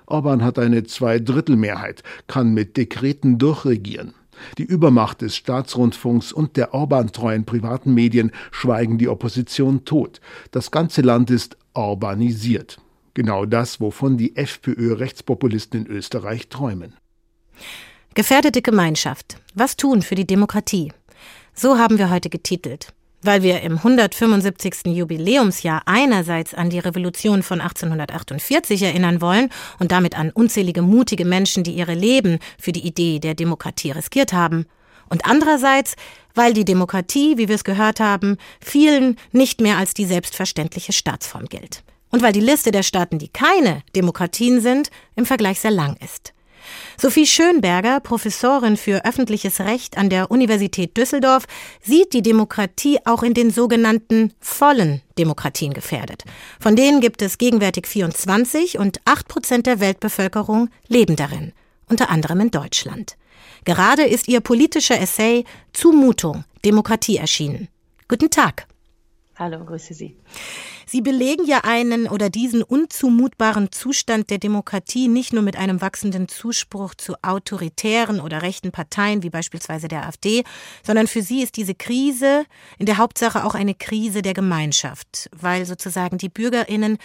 [0.07, 4.15] Orban hat eine Zweidrittelmehrheit, kann mit Dekreten durchregieren.
[4.59, 10.21] Die Übermacht des Staatsrundfunks und der Orban-treuen privaten Medien schweigen die Opposition tot.
[10.51, 12.79] Das ganze Land ist orbanisiert.
[13.15, 16.95] Genau das, wovon die FPÖ-Rechtspopulisten in Österreich träumen.
[18.15, 19.41] Gefährdete Gemeinschaft.
[19.55, 20.93] Was tun für die Demokratie?
[21.53, 22.93] So haben wir heute getitelt.
[23.25, 24.95] Weil wir im 175.
[24.95, 29.49] Jubiläumsjahr einerseits an die Revolution von 1848 erinnern wollen
[29.79, 34.35] und damit an unzählige mutige Menschen, die ihre Leben für die Idee der Demokratie riskiert
[34.35, 34.67] haben,
[35.09, 35.97] und andererseits,
[36.35, 41.47] weil die Demokratie, wie wir es gehört haben, vielen nicht mehr als die selbstverständliche Staatsform
[41.47, 41.83] gilt.
[42.11, 46.33] Und weil die Liste der Staaten, die keine Demokratien sind, im Vergleich sehr lang ist.
[47.01, 51.45] Sophie Schönberger, Professorin für öffentliches Recht an der Universität Düsseldorf,
[51.83, 56.25] sieht die Demokratie auch in den sogenannten vollen Demokratien gefährdet.
[56.61, 61.53] Von denen gibt es gegenwärtig 24 und 8 Prozent der Weltbevölkerung leben darin,
[61.89, 63.17] unter anderem in Deutschland.
[63.65, 67.69] Gerade ist ihr politischer Essay Zumutung, Demokratie erschienen.
[68.09, 68.67] Guten Tag.
[69.37, 70.17] Hallo, grüße Sie.
[70.87, 76.29] Sie belegen ja einen oder diesen unzumutbaren Zustand der Demokratie nicht nur mit einem wachsenden
[76.29, 80.45] Zuspruch zu autoritären oder rechten Parteien wie beispielsweise der AfD,
[80.85, 82.45] sondern für Sie ist diese Krise
[82.79, 86.99] in der Hauptsache auch eine Krise der Gemeinschaft, weil sozusagen die Bürgerinnen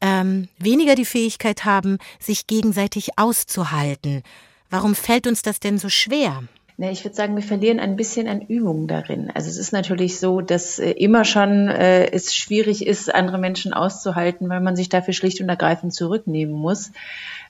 [0.00, 4.22] ähm, weniger die Fähigkeit haben, sich gegenseitig auszuhalten.
[4.70, 6.44] Warum fällt uns das denn so schwer?
[6.82, 9.30] Ne, ich würde sagen, wir verlieren ein bisschen an Übung darin.
[9.32, 13.72] Also es ist natürlich so, dass äh, immer schon äh, es schwierig ist, andere Menschen
[13.72, 16.90] auszuhalten, weil man sich dafür schlicht und ergreifend zurücknehmen muss.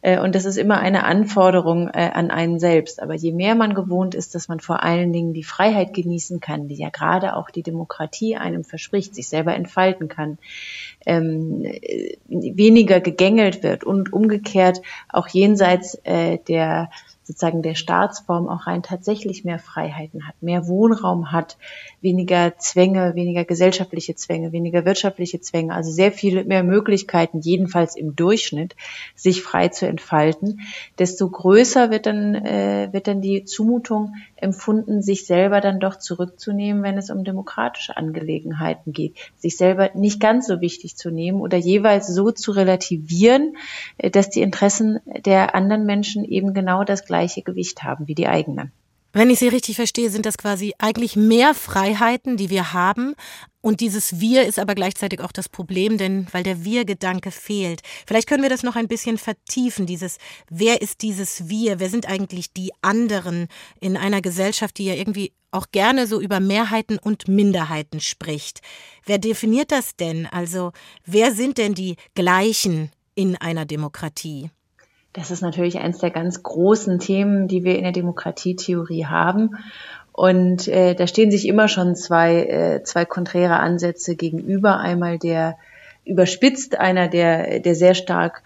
[0.03, 3.01] Äh, und das ist immer eine Anforderung äh, an einen selbst.
[3.01, 6.69] Aber je mehr man gewohnt ist, dass man vor allen Dingen die Freiheit genießen kann,
[6.69, 10.37] die ja gerade auch die Demokratie einem verspricht, sich selber entfalten kann,
[11.07, 16.91] ähm, äh, weniger gegängelt wird und umgekehrt auch jenseits äh, der
[17.25, 21.57] sozusagen der Staatsform auch rein tatsächlich mehr Freiheiten hat, mehr Wohnraum hat,
[22.01, 28.17] weniger Zwänge, weniger gesellschaftliche Zwänge, weniger wirtschaftliche Zwänge, also sehr viele mehr Möglichkeiten, jedenfalls im
[28.17, 28.75] Durchschnitt,
[29.15, 30.61] sich frei zu entfalten,
[30.99, 36.83] desto größer wird dann, äh, wird dann die Zumutung empfunden, sich selber dann doch zurückzunehmen,
[36.83, 41.57] wenn es um demokratische Angelegenheiten geht, sich selber nicht ganz so wichtig zu nehmen oder
[41.57, 43.57] jeweils so zu relativieren,
[43.99, 48.27] äh, dass die Interessen der anderen Menschen eben genau das gleiche Gewicht haben wie die
[48.27, 48.73] eigenen.
[49.13, 53.15] Wenn ich Sie richtig verstehe, sind das quasi eigentlich mehr Freiheiten, die wir haben.
[53.61, 57.83] Und dieses Wir ist aber gleichzeitig auch das Problem, denn weil der Wir-Gedanke fehlt.
[58.07, 60.17] Vielleicht können wir das noch ein bisschen vertiefen, dieses
[60.49, 61.79] Wer ist dieses Wir?
[61.79, 63.49] Wer sind eigentlich die anderen
[63.79, 68.63] in einer Gesellschaft, die ja irgendwie auch gerne so über Mehrheiten und Minderheiten spricht?
[69.05, 70.25] Wer definiert das denn?
[70.27, 70.73] Also
[71.05, 74.51] wer sind denn die Gleichen in einer Demokratie?
[75.13, 79.57] Das ist natürlich eines der ganz großen Themen, die wir in der Demokratietheorie haben.
[80.13, 84.79] Und äh, da stehen sich immer schon zwei, äh, zwei konträre Ansätze gegenüber.
[84.79, 85.57] Einmal der
[86.05, 88.43] überspitzt, einer, der, der sehr stark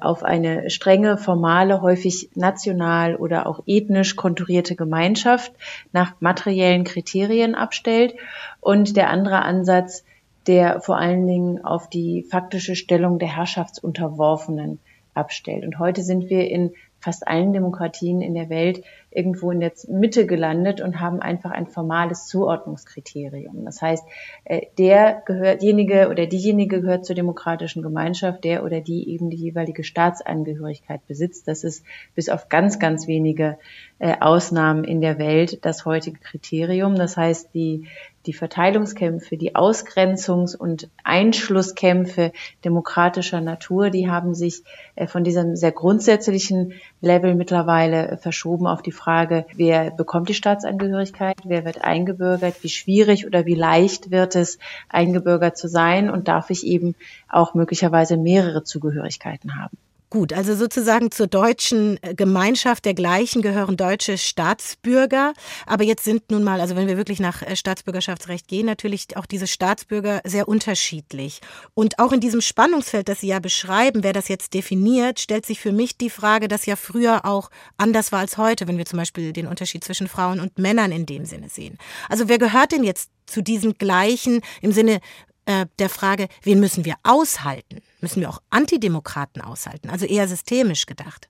[0.00, 5.52] auf eine strenge, formale, häufig national oder auch ethnisch konturierte Gemeinschaft
[5.92, 8.14] nach materiellen Kriterien abstellt.
[8.60, 10.04] Und der andere Ansatz,
[10.46, 14.78] der vor allen Dingen auf die faktische Stellung der Herrschaftsunterworfenen
[15.14, 15.64] abstellt.
[15.64, 20.26] Und heute sind wir in fast allen Demokratien in der Welt irgendwo in der Mitte
[20.26, 23.64] gelandet und haben einfach ein formales Zuordnungskriterium.
[23.64, 24.04] Das heißt,
[24.44, 29.82] äh, der gehörtjenige oder diejenige gehört zur demokratischen Gemeinschaft, der oder die eben die jeweilige
[29.82, 31.48] Staatsangehörigkeit besitzt.
[31.48, 31.84] Das ist
[32.14, 33.58] bis auf ganz, ganz wenige
[33.98, 36.94] äh, Ausnahmen in der Welt das heutige Kriterium.
[36.94, 37.86] Das heißt, die
[38.26, 42.32] die Verteilungskämpfe, die Ausgrenzungs- und Einschlusskämpfe
[42.64, 44.62] demokratischer Natur, die haben sich
[44.94, 51.36] äh, von diesem sehr grundsätzlichen Level mittlerweile verschoben auf die Frage, wer bekommt die Staatsangehörigkeit,
[51.44, 54.58] wer wird eingebürgert, wie schwierig oder wie leicht wird es,
[54.88, 56.94] eingebürgert zu sein und darf ich eben
[57.28, 59.76] auch möglicherweise mehrere Zugehörigkeiten haben.
[60.12, 65.34] Gut, also sozusagen zur deutschen äh, Gemeinschaft der Gleichen gehören deutsche Staatsbürger.
[65.66, 69.24] Aber jetzt sind nun mal, also wenn wir wirklich nach äh, Staatsbürgerschaftsrecht gehen, natürlich auch
[69.24, 71.40] diese Staatsbürger sehr unterschiedlich.
[71.74, 75.60] Und auch in diesem Spannungsfeld, das Sie ja beschreiben, wer das jetzt definiert, stellt sich
[75.60, 78.98] für mich die Frage, dass ja früher auch anders war als heute, wenn wir zum
[78.98, 81.78] Beispiel den Unterschied zwischen Frauen und Männern in dem Sinne sehen.
[82.08, 85.00] Also wer gehört denn jetzt zu diesen Gleichen im Sinne
[85.46, 87.82] äh, der Frage, wen müssen wir aushalten?
[88.00, 91.28] müssen wir auch Antidemokraten aushalten, also eher systemisch gedacht.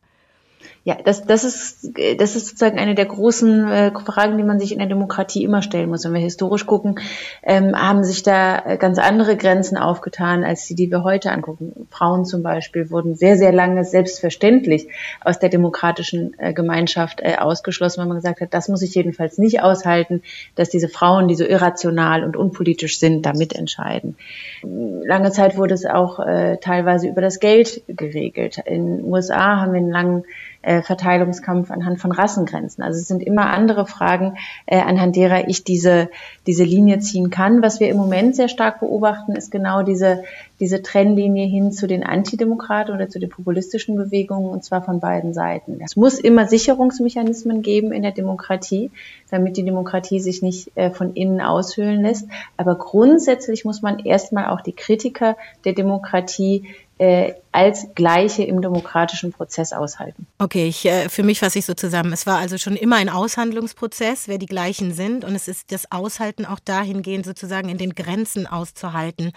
[0.82, 4.72] Ja, das, das, ist, das ist sozusagen eine der großen äh, Fragen, die man sich
[4.72, 6.04] in der Demokratie immer stellen muss.
[6.04, 6.98] Wenn wir historisch gucken,
[7.42, 11.86] ähm, haben sich da ganz andere Grenzen aufgetan, als die, die wir heute angucken.
[11.90, 14.88] Frauen zum Beispiel wurden sehr, sehr lange selbstverständlich
[15.20, 19.36] aus der demokratischen äh, Gemeinschaft äh, ausgeschlossen, weil man gesagt hat, das muss ich jedenfalls
[19.36, 20.22] nicht aushalten,
[20.54, 24.16] dass diese Frauen, die so irrational und unpolitisch sind, da mitentscheiden.
[24.62, 28.62] Lange Zeit wurde es auch äh, teilweise über das Geld geregelt.
[28.64, 30.24] In den USA haben wir einen langen
[30.62, 32.84] äh, Verteilungskampf anhand von Rassengrenzen.
[32.84, 34.36] Also es sind immer andere Fragen,
[34.66, 36.10] äh, anhand derer ich diese,
[36.46, 37.62] diese Linie ziehen kann.
[37.62, 40.22] Was wir im Moment sehr stark beobachten, ist genau diese,
[40.60, 45.32] diese Trennlinie hin zu den Antidemokraten oder zu den populistischen Bewegungen, und zwar von beiden
[45.32, 45.80] Seiten.
[45.82, 48.90] Es muss immer Sicherungsmechanismen geben in der Demokratie,
[49.30, 52.28] damit die Demokratie sich nicht äh, von innen aushöhlen lässt.
[52.56, 56.66] Aber grundsätzlich muss man erstmal auch die Kritiker der Demokratie
[57.00, 60.26] äh, als Gleiche im demokratischen Prozess aushalten.
[60.38, 62.12] Okay, ich, äh, für mich fasse ich so zusammen.
[62.12, 65.24] Es war also schon immer ein Aushandlungsprozess, wer die Gleichen sind.
[65.24, 69.32] Und es ist das Aushalten auch dahingehend sozusagen in den Grenzen auszuhalten.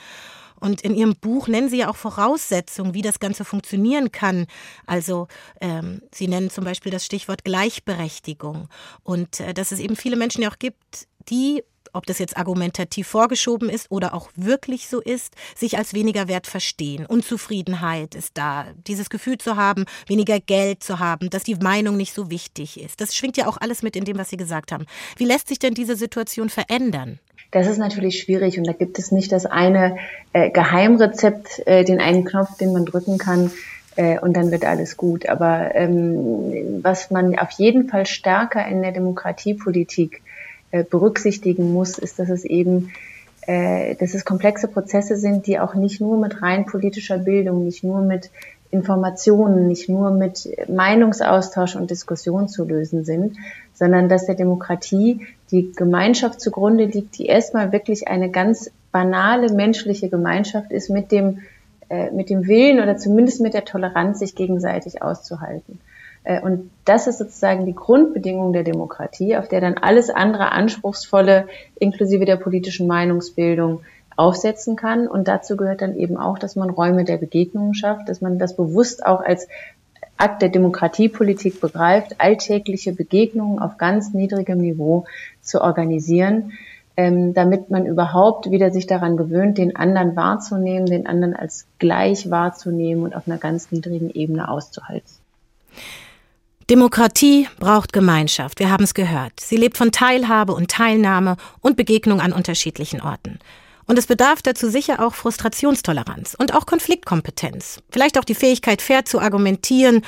[0.63, 4.47] Und in Ihrem Buch nennen Sie ja auch Voraussetzungen, wie das Ganze funktionieren kann.
[4.85, 5.27] Also
[5.59, 8.69] ähm, Sie nennen zum Beispiel das Stichwort Gleichberechtigung
[9.03, 13.07] und äh, dass es eben viele Menschen ja auch gibt, die ob das jetzt argumentativ
[13.07, 17.05] vorgeschoben ist oder auch wirklich so ist, sich als weniger wert verstehen.
[17.05, 18.65] Unzufriedenheit ist da.
[18.87, 22.99] Dieses Gefühl zu haben, weniger Geld zu haben, dass die Meinung nicht so wichtig ist.
[22.99, 24.85] Das schwingt ja auch alles mit in dem, was Sie gesagt haben.
[25.17, 27.19] Wie lässt sich denn diese Situation verändern?
[27.53, 29.97] Das ist natürlich schwierig und da gibt es nicht das eine
[30.33, 33.51] äh, Geheimrezept, äh, den einen Knopf, den man drücken kann
[33.95, 35.29] äh, und dann wird alles gut.
[35.29, 40.23] Aber ähm, was man auf jeden Fall stärker in der Demokratiepolitik
[40.71, 42.91] äh, berücksichtigen muss, ist, dass es eben
[43.45, 47.83] äh, dass es komplexe Prozesse sind, die auch nicht nur mit rein politischer Bildung, nicht
[47.83, 48.31] nur mit
[48.71, 53.37] Informationen, nicht nur mit Meinungsaustausch und Diskussion zu lösen sind,
[53.75, 60.09] sondern dass der Demokratie die Gemeinschaft zugrunde liegt, die erstmal wirklich eine ganz banale menschliche
[60.09, 61.43] Gemeinschaft ist mit dem,
[61.89, 65.79] äh, mit dem Willen oder zumindest mit der Toleranz, sich gegenseitig auszuhalten.
[66.23, 71.47] Äh, und das ist sozusagen die Grundbedingung der Demokratie, auf der dann alles andere Anspruchsvolle,
[71.79, 73.81] inklusive der politischen Meinungsbildung,
[74.15, 75.07] aufsetzen kann.
[75.07, 78.55] Und dazu gehört dann eben auch, dass man Räume der Begegnungen schafft, dass man das
[78.55, 79.47] bewusst auch als
[80.17, 85.05] Akt der Demokratiepolitik begreift, alltägliche Begegnungen auf ganz niedrigem Niveau
[85.41, 86.53] zu organisieren,
[86.95, 92.29] ähm, damit man überhaupt wieder sich daran gewöhnt, den anderen wahrzunehmen, den anderen als gleich
[92.29, 95.09] wahrzunehmen und auf einer ganz niedrigen Ebene auszuhalten.
[96.69, 99.39] Demokratie braucht Gemeinschaft, wir haben es gehört.
[99.39, 103.39] Sie lebt von Teilhabe und Teilnahme und Begegnung an unterschiedlichen Orten.
[103.85, 107.79] Und es bedarf dazu sicher auch Frustrationstoleranz und auch Konfliktkompetenz.
[107.89, 110.01] Vielleicht auch die Fähigkeit, fair zu argumentieren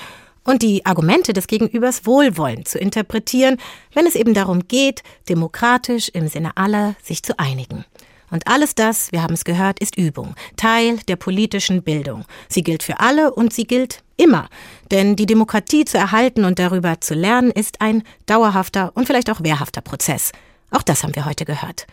[0.46, 3.58] und die Argumente des Gegenübers wohlwollend zu interpretieren,
[3.94, 7.84] wenn es eben darum geht, demokratisch im Sinne aller sich zu einigen.
[8.32, 12.26] Und alles das, wir haben es gehört, ist Übung, Teil der politischen Bildung.
[12.50, 14.50] Sie gilt für alle und sie gilt immer.
[14.92, 19.44] Denn die Demokratie zu erhalten und darüber zu lernen, ist ein dauerhafter und vielleicht auch
[19.44, 20.32] wehrhafter Prozess.
[20.72, 21.86] Auch das haben wir heute gehört.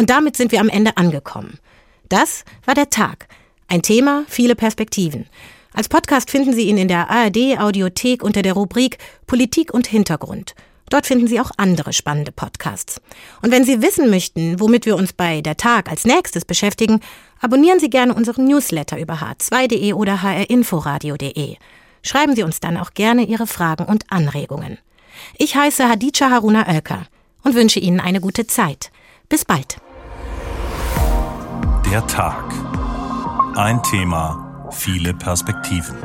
[0.00, 1.58] Und damit sind wir am Ende angekommen.
[2.08, 3.28] Das war der Tag.
[3.68, 5.26] Ein Thema, viele Perspektiven.
[5.74, 8.96] Als Podcast finden Sie ihn in der ARD Audiothek unter der Rubrik
[9.26, 10.54] Politik und Hintergrund.
[10.88, 13.02] Dort finden Sie auch andere spannende Podcasts.
[13.42, 17.00] Und wenn Sie wissen möchten, womit wir uns bei der Tag als nächstes beschäftigen,
[17.38, 21.56] abonnieren Sie gerne unseren Newsletter über h2.de oder hrinforadio.de.
[22.00, 24.78] Schreiben Sie uns dann auch gerne Ihre Fragen und Anregungen.
[25.36, 27.02] Ich heiße Hadija Haruna Oelker
[27.44, 28.90] und wünsche Ihnen eine gute Zeit.
[29.28, 29.76] Bis bald.
[31.90, 32.44] Der Tag.
[33.56, 35.96] Ein Thema, viele Perspektiven.